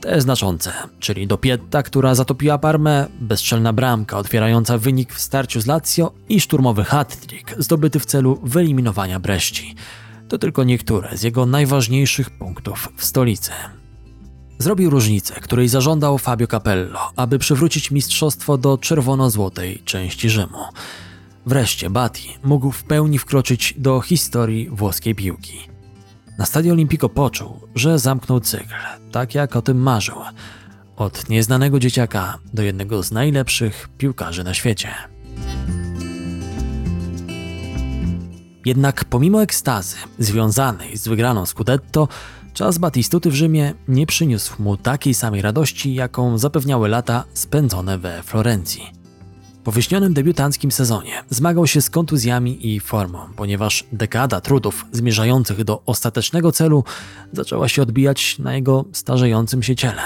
Te 0.00 0.20
znaczące, 0.20 0.72
czyli 0.98 1.26
dopietta, 1.26 1.82
która 1.82 2.14
zatopiła 2.14 2.58
Parmę, 2.58 3.06
bezstrzelna 3.20 3.72
bramka 3.72 4.18
otwierająca 4.18 4.78
wynik 4.78 5.12
w 5.12 5.20
starciu 5.20 5.60
z 5.60 5.66
Lazio 5.66 6.12
i 6.28 6.40
szturmowy 6.40 6.84
hat-trick 6.84 7.54
zdobyty 7.58 8.00
w 8.00 8.06
celu 8.06 8.40
wyeliminowania 8.42 9.20
Breści. 9.20 9.74
To 10.28 10.38
tylko 10.38 10.64
niektóre 10.64 11.16
z 11.16 11.22
jego 11.22 11.46
najważniejszych 11.46 12.30
punktów 12.30 12.88
w 12.96 13.04
stolicy. 13.04 13.50
Zrobił 14.58 14.90
różnicę, 14.90 15.34
której 15.34 15.68
zażądał 15.68 16.18
Fabio 16.18 16.46
Capello, 16.46 17.12
aby 17.16 17.38
przywrócić 17.38 17.90
mistrzostwo 17.90 18.58
do 18.58 18.78
czerwono-złotej 18.78 19.82
części 19.84 20.30
Rzymu. 20.30 20.58
Wreszcie 21.46 21.90
Bati 21.90 22.38
mógł 22.44 22.70
w 22.70 22.84
pełni 22.84 23.18
wkroczyć 23.18 23.74
do 23.78 24.00
historii 24.00 24.68
włoskiej 24.70 25.14
piłki. 25.14 25.58
Na 26.38 26.46
Stadio 26.46 26.72
Olimpico 26.72 27.08
poczuł, 27.08 27.60
że 27.74 27.98
zamknął 27.98 28.40
cykl, 28.40 28.74
tak 29.12 29.34
jak 29.34 29.56
o 29.56 29.62
tym 29.62 29.82
marzył. 29.82 30.16
Od 30.96 31.28
nieznanego 31.28 31.80
dzieciaka 31.80 32.38
do 32.54 32.62
jednego 32.62 33.02
z 33.02 33.12
najlepszych 33.12 33.88
piłkarzy 33.98 34.44
na 34.44 34.54
świecie. 34.54 34.88
Jednak 38.64 39.04
pomimo 39.04 39.42
ekstazy 39.42 39.96
związanej 40.18 40.96
z 40.96 41.08
wygraną 41.08 41.46
Scudetto, 41.46 42.08
czas 42.52 42.78
Batistuty 42.78 43.30
w 43.30 43.34
Rzymie 43.34 43.74
nie 43.88 44.06
przyniósł 44.06 44.62
mu 44.62 44.76
takiej 44.76 45.14
samej 45.14 45.42
radości, 45.42 45.94
jaką 45.94 46.38
zapewniały 46.38 46.88
lata 46.88 47.24
spędzone 47.34 47.98
we 47.98 48.22
Florencji. 48.22 49.01
Po 49.64 49.72
wyśnionym 49.72 50.14
debiutanckim 50.14 50.72
sezonie 50.72 51.24
zmagał 51.30 51.66
się 51.66 51.80
z 51.80 51.90
kontuzjami 51.90 52.74
i 52.74 52.80
formą, 52.80 53.18
ponieważ 53.36 53.84
dekada 53.92 54.40
trudów 54.40 54.86
zmierzających 54.92 55.64
do 55.64 55.82
ostatecznego 55.86 56.52
celu 56.52 56.84
zaczęła 57.32 57.68
się 57.68 57.82
odbijać 57.82 58.38
na 58.38 58.54
jego 58.54 58.84
starzejącym 58.92 59.62
się 59.62 59.76
ciele. 59.76 60.02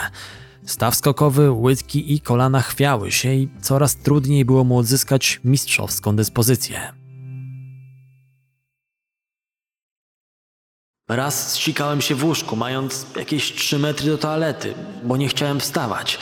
Staw 0.66 0.94
skokowy, 0.94 1.50
łydki 1.50 2.14
i 2.14 2.20
kolana 2.20 2.60
chwiały 2.62 3.12
się 3.12 3.34
i 3.34 3.48
coraz 3.62 3.96
trudniej 3.96 4.44
było 4.44 4.64
mu 4.64 4.78
odzyskać 4.78 5.40
mistrzowską 5.44 6.16
dyspozycję. 6.16 6.92
Raz 11.08 11.52
zsikałem 11.52 12.00
się 12.00 12.14
w 12.14 12.24
łóżku, 12.24 12.56
mając 12.56 13.06
jakieś 13.16 13.52
3 13.52 13.78
metry 13.78 14.10
do 14.10 14.18
toalety, 14.18 14.74
bo 15.04 15.16
nie 15.16 15.28
chciałem 15.28 15.60
wstawać. 15.60 16.18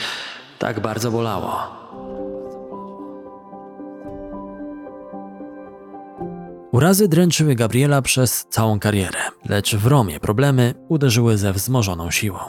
Tak 0.59 0.79
bardzo 0.79 1.11
bolało. 1.11 1.84
Urazy 6.75 7.07
dręczyły 7.07 7.55
Gabriela 7.55 8.01
przez 8.01 8.45
całą 8.49 8.79
karierę, 8.79 9.19
lecz 9.49 9.75
w 9.75 9.85
Romie 9.85 10.19
problemy 10.19 10.73
uderzyły 10.89 11.37
ze 11.37 11.53
wzmożoną 11.53 12.11
siłą. 12.11 12.39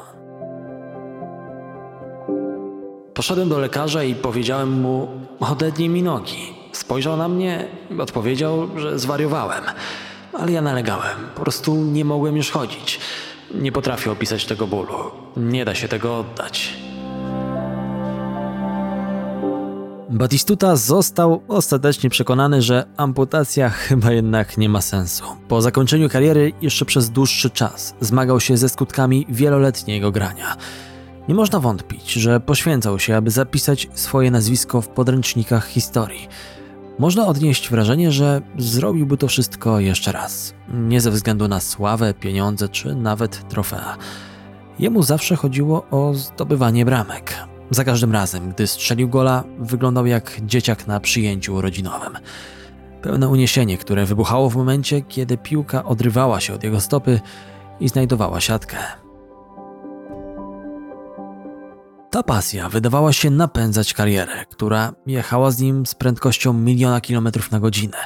Poszedłem 3.14 3.48
do 3.48 3.58
lekarza 3.58 4.02
i 4.02 4.14
powiedziałem 4.14 4.80
mu: 4.80 5.08
Odetnij 5.40 5.88
mi 5.88 6.02
nogi. 6.02 6.54
Spojrzał 6.72 7.16
na 7.16 7.28
mnie 7.28 7.68
odpowiedział, 7.98 8.78
że 8.78 8.98
zwariowałem. 8.98 9.64
Ale 10.32 10.52
ja 10.52 10.62
nalegałem, 10.62 11.16
po 11.34 11.40
prostu 11.40 11.76
nie 11.76 12.04
mogłem 12.04 12.36
już 12.36 12.50
chodzić. 12.50 13.00
Nie 13.54 13.72
potrafię 13.72 14.10
opisać 14.10 14.44
tego 14.44 14.66
bólu. 14.66 15.10
Nie 15.36 15.64
da 15.64 15.74
się 15.74 15.88
tego 15.88 16.18
oddać. 16.18 16.85
Batistuta 20.10 20.76
został 20.76 21.42
ostatecznie 21.48 22.10
przekonany, 22.10 22.62
że 22.62 22.86
amputacja 22.96 23.68
chyba 23.70 24.12
jednak 24.12 24.58
nie 24.58 24.68
ma 24.68 24.80
sensu. 24.80 25.24
Po 25.48 25.62
zakończeniu 25.62 26.08
kariery 26.08 26.52
jeszcze 26.62 26.84
przez 26.84 27.10
dłuższy 27.10 27.50
czas 27.50 27.94
zmagał 28.00 28.40
się 28.40 28.56
ze 28.56 28.68
skutkami 28.68 29.26
wieloletniego 29.28 30.12
grania. 30.12 30.56
Nie 31.28 31.34
można 31.34 31.60
wątpić, 31.60 32.12
że 32.12 32.40
poświęcał 32.40 32.98
się, 32.98 33.16
aby 33.16 33.30
zapisać 33.30 33.88
swoje 33.94 34.30
nazwisko 34.30 34.80
w 34.80 34.88
podręcznikach 34.88 35.66
historii. 35.66 36.28
Można 36.98 37.26
odnieść 37.26 37.70
wrażenie, 37.70 38.12
że 38.12 38.42
zrobiłby 38.58 39.16
to 39.16 39.28
wszystko 39.28 39.80
jeszcze 39.80 40.12
raz. 40.12 40.54
Nie 40.68 41.00
ze 41.00 41.10
względu 41.10 41.48
na 41.48 41.60
sławę, 41.60 42.14
pieniądze 42.14 42.68
czy 42.68 42.94
nawet 42.94 43.48
trofea. 43.48 43.96
Jemu 44.78 45.02
zawsze 45.02 45.36
chodziło 45.36 45.86
o 45.90 46.14
zdobywanie 46.14 46.84
bramek. 46.84 47.55
Za 47.70 47.84
każdym 47.84 48.12
razem, 48.12 48.52
gdy 48.52 48.66
strzelił 48.66 49.08
gola, 49.08 49.44
wyglądał 49.58 50.06
jak 50.06 50.40
dzieciak 50.42 50.86
na 50.86 51.00
przyjęciu 51.00 51.54
urodzinowym. 51.54 52.18
Pełne 53.02 53.28
uniesienie, 53.28 53.78
które 53.78 54.06
wybuchało 54.06 54.50
w 54.50 54.56
momencie, 54.56 55.02
kiedy 55.02 55.38
piłka 55.38 55.84
odrywała 55.84 56.40
się 56.40 56.54
od 56.54 56.64
jego 56.64 56.80
stopy 56.80 57.20
i 57.80 57.88
znajdowała 57.88 58.40
siatkę. 58.40 58.76
Ta 62.10 62.22
pasja 62.22 62.68
wydawała 62.68 63.12
się 63.12 63.30
napędzać 63.30 63.94
karierę, 63.94 64.44
która 64.50 64.92
jechała 65.06 65.50
z 65.50 65.60
nim 65.60 65.86
z 65.86 65.94
prędkością 65.94 66.52
miliona 66.52 67.00
kilometrów 67.00 67.50
na 67.50 67.60
godzinę, 67.60 67.98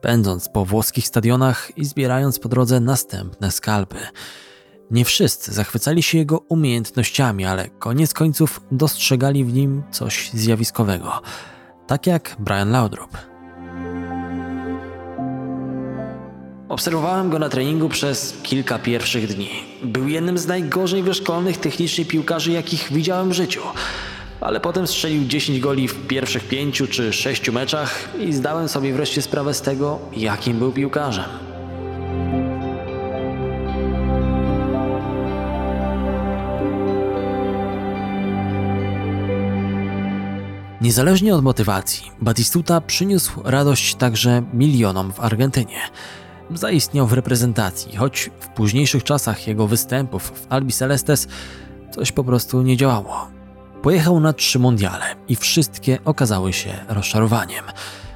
pędząc 0.00 0.48
po 0.48 0.64
włoskich 0.64 1.06
stadionach 1.06 1.78
i 1.78 1.84
zbierając 1.84 2.38
po 2.38 2.48
drodze 2.48 2.80
następne 2.80 3.50
skalpy. 3.50 3.96
Nie 4.90 5.04
wszyscy 5.04 5.52
zachwycali 5.52 6.02
się 6.02 6.18
jego 6.18 6.38
umiejętnościami, 6.38 7.44
ale 7.44 7.68
koniec 7.68 8.14
końców 8.14 8.60
dostrzegali 8.72 9.44
w 9.44 9.52
nim 9.52 9.82
coś 9.90 10.30
zjawiskowego, 10.34 11.12
tak 11.86 12.06
jak 12.06 12.36
Brian 12.38 12.70
Laudrup. 12.70 13.18
Obserwowałem 16.68 17.30
go 17.30 17.38
na 17.38 17.48
treningu 17.48 17.88
przez 17.88 18.34
kilka 18.42 18.78
pierwszych 18.78 19.34
dni. 19.34 19.50
Był 19.82 20.08
jednym 20.08 20.38
z 20.38 20.46
najgorzej 20.46 21.02
wyszkolonych 21.02 21.56
technicznie 21.56 22.04
piłkarzy, 22.04 22.52
jakich 22.52 22.92
widziałem 22.92 23.30
w 23.30 23.32
życiu. 23.32 23.60
Ale 24.40 24.60
potem 24.60 24.86
strzelił 24.86 25.24
10 25.24 25.60
goli 25.60 25.88
w 25.88 26.06
pierwszych 26.06 26.48
pięciu 26.48 26.86
czy 26.86 27.12
sześciu 27.12 27.52
meczach 27.52 28.08
i 28.18 28.32
zdałem 28.32 28.68
sobie 28.68 28.92
wreszcie 28.92 29.22
sprawę 29.22 29.54
z 29.54 29.62
tego, 29.62 29.98
jakim 30.16 30.58
był 30.58 30.72
piłkarzem. 30.72 31.55
Niezależnie 40.86 41.34
od 41.34 41.44
motywacji, 41.44 42.10
Batistuta 42.20 42.80
przyniósł 42.80 43.42
radość 43.44 43.94
także 43.94 44.42
milionom 44.52 45.12
w 45.12 45.20
Argentynie. 45.20 45.80
zaistniał 46.50 47.06
w 47.06 47.12
reprezentacji, 47.12 47.96
choć 47.96 48.30
w 48.40 48.48
późniejszych 48.48 49.04
czasach 49.04 49.48
jego 49.48 49.66
występów 49.66 50.22
w 50.22 50.46
Albi 50.52 50.72
Celestes 50.72 51.28
coś 51.90 52.12
po 52.12 52.24
prostu 52.24 52.62
nie 52.62 52.76
działało. 52.76 53.28
Pojechał 53.82 54.20
na 54.20 54.32
trzy 54.32 54.58
mundiale 54.58 55.04
i 55.28 55.36
wszystkie 55.36 55.98
okazały 56.04 56.52
się 56.52 56.70
rozczarowaniem. 56.88 57.64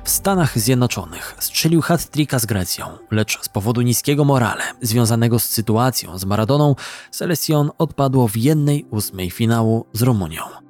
W 0.05 0.11
Stanach 0.11 0.59
Zjednoczonych 0.59 1.37
strzelił 1.39 1.81
hat-tricka 1.81 2.39
z 2.39 2.47
Grecją, 2.47 2.87
lecz 3.11 3.43
z 3.43 3.49
powodu 3.49 3.81
niskiego 3.81 4.25
morale 4.25 4.63
związanego 4.83 5.39
z 5.39 5.45
sytuacją 5.45 6.19
z 6.19 6.25
Maradoną, 6.25 6.75
Selection 7.11 7.71
odpadło 7.79 8.29
w 8.29 8.37
jednej 8.37 8.87
ósmej 8.91 9.31
finału 9.31 9.87
z 9.93 10.03
Rumunią. 10.03 10.70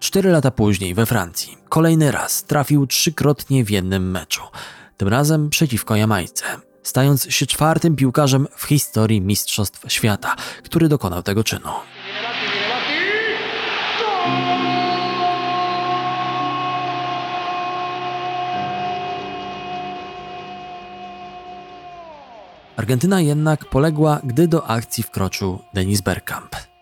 Cztery 0.00 0.30
lata 0.30 0.50
później 0.50 0.94
we 0.94 1.06
Francji 1.06 1.56
kolejny 1.68 2.10
raz 2.10 2.44
trafił 2.44 2.86
trzykrotnie 2.86 3.64
w 3.64 3.70
jednym 3.70 4.10
meczu, 4.10 4.42
tym 4.96 5.08
razem 5.08 5.50
przeciwko 5.50 5.96
Jamajce, 5.96 6.44
stając 6.82 7.24
się 7.24 7.46
czwartym 7.46 7.96
piłkarzem 7.96 8.46
w 8.56 8.64
historii 8.64 9.20
Mistrzostw 9.20 9.92
Świata, 9.92 10.36
który 10.64 10.88
dokonał 10.88 11.22
tego 11.22 11.44
czynu. 11.44 11.70
Argentyna 22.76 23.20
jednak 23.20 23.64
poległa, 23.64 24.20
gdy 24.24 24.48
do 24.48 24.66
akcji 24.66 25.02
wkroczył 25.02 25.58
Denis 25.74 26.00
Bergkamp. 26.00 26.75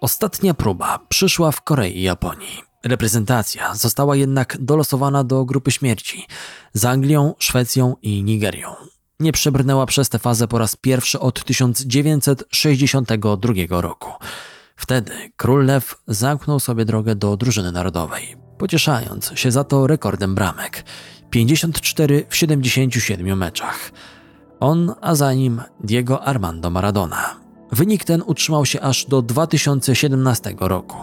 Ostatnia 0.00 0.54
próba 0.54 0.98
przyszła 1.08 1.52
w 1.52 1.62
Korei 1.62 1.98
i 1.98 2.02
Japonii. 2.02 2.62
Reprezentacja 2.84 3.74
została 3.74 4.16
jednak 4.16 4.56
dolosowana 4.60 5.24
do 5.24 5.44
grupy 5.44 5.70
śmierci 5.70 6.26
z 6.72 6.84
Anglią, 6.84 7.34
Szwecją 7.38 7.96
i 8.02 8.22
Nigerią. 8.22 8.74
Nie 9.20 9.32
przebrnęła 9.32 9.86
przez 9.86 10.08
tę 10.08 10.18
fazę 10.18 10.48
po 10.48 10.58
raz 10.58 10.76
pierwszy 10.76 11.20
od 11.20 11.44
1962 11.44 13.80
roku. 13.80 14.10
Wtedy 14.76 15.12
król 15.36 15.66
Lew 15.66 15.94
zamknął 16.06 16.60
sobie 16.60 16.84
drogę 16.84 17.14
do 17.14 17.36
drużyny 17.36 17.72
narodowej, 17.72 18.36
pocieszając 18.58 19.32
się 19.34 19.50
za 19.50 19.64
to 19.64 19.86
rekordem 19.86 20.34
bramek 20.34 20.84
54 21.30 22.26
w 22.28 22.36
77 22.36 23.38
meczach. 23.38 23.92
On, 24.60 24.94
a 25.00 25.14
za 25.14 25.32
nim 25.32 25.62
Diego 25.80 26.24
Armando 26.24 26.70
Maradona. 26.70 27.49
Wynik 27.72 28.04
ten 28.04 28.22
utrzymał 28.26 28.66
się 28.66 28.80
aż 28.80 29.04
do 29.04 29.22
2017 29.22 30.54
roku. 30.60 30.96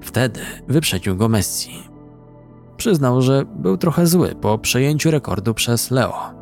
Wtedy 0.00 0.40
wyprzedził 0.68 1.16
go 1.16 1.28
Messi. 1.28 1.82
Przyznał, 2.76 3.22
że 3.22 3.44
był 3.56 3.76
trochę 3.76 4.06
zły 4.06 4.34
po 4.40 4.58
przejęciu 4.58 5.10
rekordu 5.10 5.54
przez 5.54 5.90
Leo. 5.90 6.34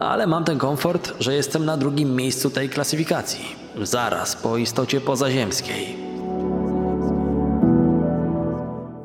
Ale 0.00 0.26
mam 0.26 0.44
ten 0.44 0.58
komfort, 0.58 1.12
że 1.20 1.34
jestem 1.34 1.64
na 1.64 1.76
drugim 1.76 2.16
miejscu 2.16 2.50
tej 2.50 2.68
klasyfikacji, 2.68 3.44
zaraz 3.82 4.36
po 4.36 4.56
istocie 4.56 5.00
pozaziemskiej. 5.00 5.96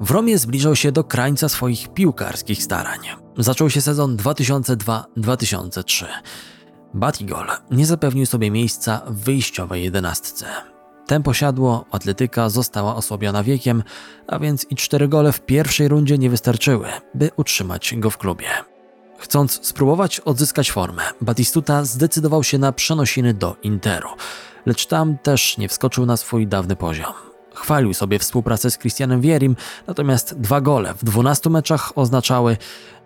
W 0.01 0.11
Romie 0.11 0.37
zbliżał 0.37 0.75
się 0.75 0.91
do 0.91 1.03
krańca 1.03 1.49
swoich 1.49 1.93
piłkarskich 1.93 2.63
starań. 2.63 2.99
Zaczął 3.37 3.69
się 3.69 3.81
sezon 3.81 4.17
2002-2003. 4.17 6.05
Batigol 6.95 7.47
nie 7.71 7.85
zapewnił 7.85 8.25
sobie 8.25 8.51
miejsca 8.51 9.01
w 9.07 9.15
wyjściowej 9.15 9.83
jedenastce. 9.83 10.45
Tempo 11.07 11.33
siadło, 11.33 11.85
atletyka 11.91 12.49
została 12.49 12.95
osłabiona 12.95 13.43
wiekiem, 13.43 13.83
a 14.27 14.39
więc 14.39 14.65
i 14.69 14.75
cztery 14.75 15.07
gole 15.07 15.31
w 15.31 15.41
pierwszej 15.41 15.87
rundzie 15.87 16.17
nie 16.17 16.29
wystarczyły, 16.29 16.87
by 17.15 17.31
utrzymać 17.37 17.93
go 17.97 18.09
w 18.09 18.17
klubie. 18.17 18.47
Chcąc 19.17 19.67
spróbować 19.67 20.19
odzyskać 20.19 20.71
formę, 20.71 21.03
Batistuta 21.21 21.85
zdecydował 21.85 22.43
się 22.43 22.57
na 22.57 22.71
przenosiny 22.71 23.33
do 23.33 23.55
Interu, 23.63 24.09
lecz 24.65 24.85
tam 24.85 25.17
też 25.17 25.57
nie 25.57 25.69
wskoczył 25.69 26.05
na 26.05 26.17
swój 26.17 26.47
dawny 26.47 26.75
poziom. 26.75 27.13
Chwalił 27.53 27.93
sobie 27.93 28.19
współpracę 28.19 28.71
z 28.71 28.77
Christianem 28.77 29.21
Wierim, 29.21 29.55
natomiast 29.87 30.39
dwa 30.39 30.61
gole 30.61 30.93
w 30.93 31.03
12 31.03 31.49
meczach 31.49 31.97
oznaczały, 31.97 32.57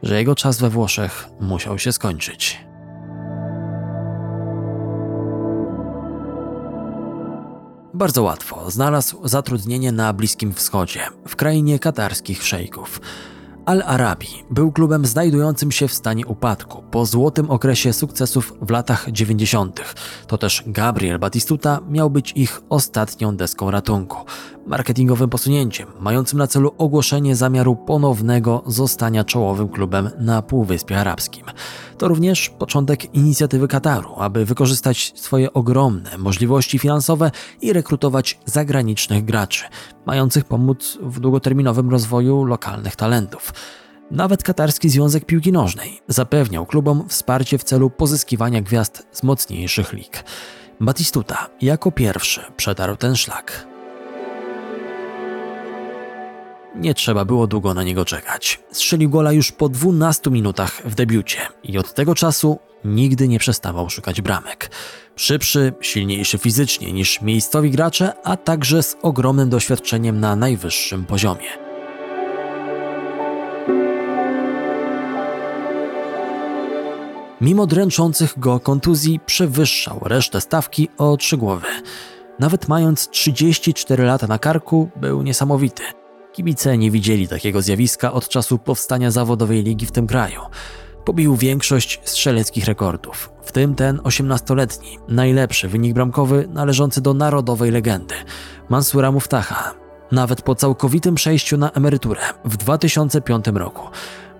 że 0.04 0.18
jego 0.18 0.36
czas 0.36 0.60
we 0.60 0.70
Włoszech 0.70 1.30
musiał 1.40 1.80
się 1.80 1.92
skończyć. 1.92 2.69
Bardzo 8.00 8.24
łatwo 8.24 8.72
znalazł 8.72 9.28
zatrudnienie 9.28 9.92
na 9.92 10.14
Bliskim 10.14 10.54
Wschodzie, 10.54 11.00
w 11.28 11.36
krainie 11.36 11.80
katarskich 11.80 12.44
szejków. 12.44 13.02
Al-Arabi 13.70 14.28
był 14.52 14.72
klubem 14.72 15.06
znajdującym 15.06 15.72
się 15.72 15.88
w 15.88 15.94
stanie 15.94 16.26
upadku 16.26 16.84
po 16.92 17.06
złotym 17.06 17.52
okresie 17.52 17.94
sukcesów 17.94 18.54
w 18.62 18.70
latach 18.70 19.12
90. 19.12 19.96
To 20.28 20.38
też 20.38 20.64
Gabriel 20.68 21.20
Batistuta 21.20 21.80
miał 21.90 22.10
być 22.10 22.32
ich 22.32 22.62
ostatnią 22.70 23.36
deską 23.36 23.72
ratunku, 23.72 24.18
marketingowym 24.68 25.30
posunięciem 25.30 25.88
mającym 26.00 26.40
na 26.40 26.48
celu 26.48 26.72
ogłoszenie 26.78 27.36
zamiaru 27.36 27.76
ponownego 27.76 28.64
zostania 28.66 29.24
czołowym 29.24 29.70
klubem 29.70 30.10
na 30.20 30.42
Półwyspie 30.42 31.00
Arabskim. 31.00 31.46
To 31.98 32.08
również 32.08 32.50
początek 32.50 33.16
inicjatywy 33.16 33.68
Kataru, 33.68 34.10
aby 34.18 34.46
wykorzystać 34.46 35.14
swoje 35.16 35.54
ogromne 35.54 36.18
możliwości 36.18 36.80
finansowe 36.80 37.32
i 37.62 37.74
rekrutować 37.74 38.40
zagranicznych 38.46 39.26
graczy, 39.26 39.66
mających 40.10 40.46
pomóc 40.46 40.98
w 41.02 41.20
długoterminowym 41.20 41.90
rozwoju 41.90 42.46
lokalnych 42.46 42.96
talentów. 42.96 43.54
Nawet 44.12 44.44
Katarski 44.44 44.90
Związek 44.90 45.26
Piłki 45.26 45.52
Nożnej 45.52 46.02
zapewniał 46.08 46.66
klubom 46.66 47.10
wsparcie 47.10 47.58
w 47.58 47.64
celu 47.64 47.90
pozyskiwania 47.90 48.62
gwiazd 48.62 49.08
z 49.12 49.24
mocniejszych 49.24 49.94
lig. 49.94 50.24
Batistuta 50.80 51.50
jako 51.62 51.92
pierwszy 51.92 52.42
przetarł 52.58 52.96
ten 52.96 53.16
szlak. 53.16 53.68
Nie 56.76 56.94
trzeba 56.94 57.26
było 57.26 57.48
długo 57.48 57.74
na 57.74 57.84
niego 57.84 58.06
czekać. 58.06 58.60
Strzelił 58.72 59.10
gola 59.10 59.32
już 59.32 59.52
po 59.52 59.70
12 59.70 60.30
minutach 60.30 60.82
w 60.86 60.96
debiucie 60.96 61.40
i 61.64 61.78
od 61.78 61.94
tego 61.94 62.16
czasu 62.16 62.60
nigdy 62.86 63.28
nie 63.28 63.40
przestawał 63.40 63.90
szukać 63.90 64.22
bramek. 64.22 64.72
Szybszy, 65.20 65.74
silniejszy 65.82 66.38
fizycznie 66.38 66.94
niż 66.94 67.22
miejscowi 67.22 67.72
gracze, 67.72 68.14
a 68.24 68.38
także 68.38 68.84
z 68.84 68.98
ogromnym 69.02 69.50
doświadczeniem 69.50 70.20
na 70.20 70.36
najwyższym 70.36 71.06
poziomie. 71.06 71.48
Mimo 77.42 77.68
dręczących 77.68 78.40
go 78.40 78.60
kontuzji 78.60 79.20
przewyższał 79.26 80.00
resztę 80.04 80.42
stawki 80.42 80.90
o 80.98 81.18
trzy 81.18 81.38
głowy. 81.38 81.68
Nawet 82.40 82.68
mając 82.68 83.10
34 83.10 84.04
lata 84.04 84.28
na 84.28 84.40
karku, 84.40 84.90
był 84.96 85.22
niesamowity. 85.22 85.84
Kibice 86.34 86.78
nie 86.78 86.92
widzieli 86.92 87.28
takiego 87.28 87.62
zjawiska 87.62 88.14
od 88.14 88.30
czasu 88.30 88.58
powstania 88.58 89.12
zawodowej 89.12 89.64
ligi 89.64 89.86
w 89.86 89.92
tym 89.92 90.08
kraju. 90.08 90.40
Pobił 91.10 91.36
większość 91.36 92.02
strzeleckich 92.04 92.66
rekordów, 92.66 93.32
w 93.44 93.52
tym 93.52 93.76
ten 93.76 93.98
18-letni, 93.98 95.00
najlepszy 95.08 95.68
wynik 95.68 95.94
bramkowy 95.94 96.48
należący 96.54 97.02
do 97.02 97.14
narodowej 97.14 97.72
legendy 97.72 98.16
Mansura 98.70 99.12
Muftaha. 99.12 99.74
Nawet 100.12 100.42
po 100.42 100.56
całkowitym 100.56 101.16
przejściu 101.16 101.58
na 101.58 101.72
emeryturę 101.72 102.22
w 102.46 102.58
2005 102.58 103.46
roku 103.54 103.88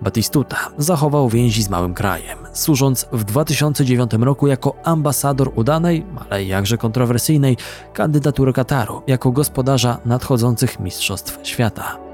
Batistuta 0.00 0.56
zachował 0.78 1.28
więzi 1.28 1.62
z 1.62 1.70
małym 1.70 1.94
krajem, 1.94 2.38
służąc 2.52 3.06
w 3.12 3.24
2009 3.24 4.10
roku 4.20 4.46
jako 4.46 4.74
ambasador 4.84 5.52
udanej, 5.54 6.06
ale 6.30 6.44
jakże 6.44 6.78
kontrowersyjnej 6.78 7.56
kandydatury 7.92 8.52
Kataru 8.52 9.02
jako 9.06 9.30
gospodarza 9.30 9.98
nadchodzących 10.04 10.80
Mistrzostw 10.80 11.38
Świata. 11.42 12.09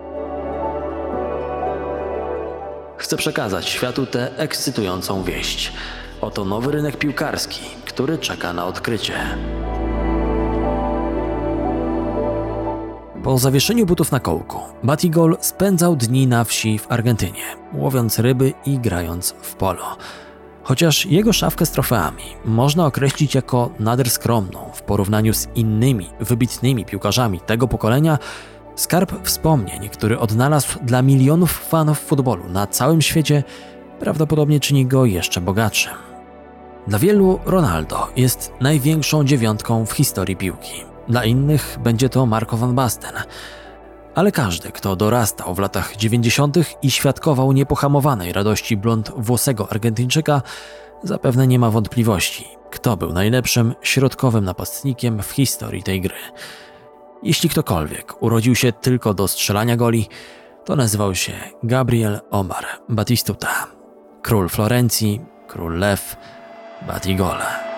Chcę 2.98 3.16
przekazać 3.16 3.68
światu 3.68 4.06
tę 4.06 4.36
ekscytującą 4.38 5.22
wieść. 5.22 5.72
Oto 6.20 6.44
nowy 6.44 6.72
rynek 6.72 6.96
piłkarski, 6.96 7.60
który 7.84 8.18
czeka 8.18 8.52
na 8.52 8.66
odkrycie. 8.66 9.14
Po 13.24 13.38
zawieszeniu 13.38 13.86
butów 13.86 14.12
na 14.12 14.20
kołku, 14.20 14.58
Batigol 14.82 15.36
spędzał 15.40 15.96
dni 15.96 16.26
na 16.26 16.44
wsi 16.44 16.78
w 16.78 16.92
Argentynie, 16.92 17.42
łowiąc 17.74 18.18
ryby 18.18 18.52
i 18.66 18.78
grając 18.78 19.34
w 19.42 19.54
polo. 19.54 19.96
Chociaż 20.62 21.06
jego 21.06 21.32
szafkę 21.32 21.66
z 21.66 21.70
trofeami 21.70 22.24
można 22.44 22.86
określić 22.86 23.34
jako 23.34 23.70
nader 23.78 24.10
skromną 24.10 24.70
w 24.74 24.82
porównaniu 24.82 25.34
z 25.34 25.48
innymi 25.54 26.10
wybitnymi 26.20 26.84
piłkarzami 26.84 27.40
tego 27.40 27.68
pokolenia, 27.68 28.18
skarb 28.76 29.26
wspomnień, 29.26 29.88
który 29.88 30.18
odnalazł 30.18 30.78
dla 30.82 31.02
milionów 31.02 31.52
fanów 31.52 32.00
futbolu 32.00 32.48
na 32.48 32.66
całym 32.66 33.02
świecie, 33.02 33.44
prawdopodobnie 34.00 34.60
czyni 34.60 34.86
go 34.86 35.04
jeszcze 35.04 35.40
bogatszym. 35.40 35.92
Dla 36.86 36.98
wielu 36.98 37.38
Ronaldo 37.44 38.08
jest 38.16 38.52
największą 38.60 39.24
dziewiątką 39.24 39.86
w 39.86 39.92
historii 39.92 40.36
piłki. 40.36 40.84
Dla 41.08 41.24
innych 41.24 41.78
będzie 41.82 42.08
to 42.08 42.26
Marco 42.26 42.56
van 42.56 42.74
Basten. 42.74 43.14
Ale 44.14 44.32
każdy, 44.32 44.72
kto 44.72 44.96
dorastał 44.96 45.54
w 45.54 45.58
latach 45.58 45.96
90. 45.96 46.56
i 46.82 46.90
świadkował 46.90 47.52
niepohamowanej 47.52 48.32
radości 48.32 48.76
blond 48.76 49.12
włosego 49.16 49.68
Argentyńczyka, 49.70 50.42
zapewne 51.02 51.46
nie 51.46 51.58
ma 51.58 51.70
wątpliwości, 51.70 52.44
kto 52.70 52.96
był 52.96 53.12
najlepszym 53.12 53.74
środkowym 53.82 54.44
napastnikiem 54.44 55.22
w 55.22 55.30
historii 55.30 55.82
tej 55.82 56.00
gry. 56.00 56.14
Jeśli 57.26 57.48
ktokolwiek 57.48 58.22
urodził 58.22 58.54
się 58.54 58.72
tylko 58.72 59.14
do 59.14 59.28
strzelania 59.28 59.76
goli, 59.76 60.08
to 60.64 60.76
nazywał 60.76 61.14
się 61.14 61.32
Gabriel 61.62 62.20
Omar 62.30 62.64
Batistuta, 62.88 63.66
król 64.22 64.48
Florencji, 64.48 65.20
król 65.48 65.78
Lew, 65.78 66.16
Batigole. 66.86 67.75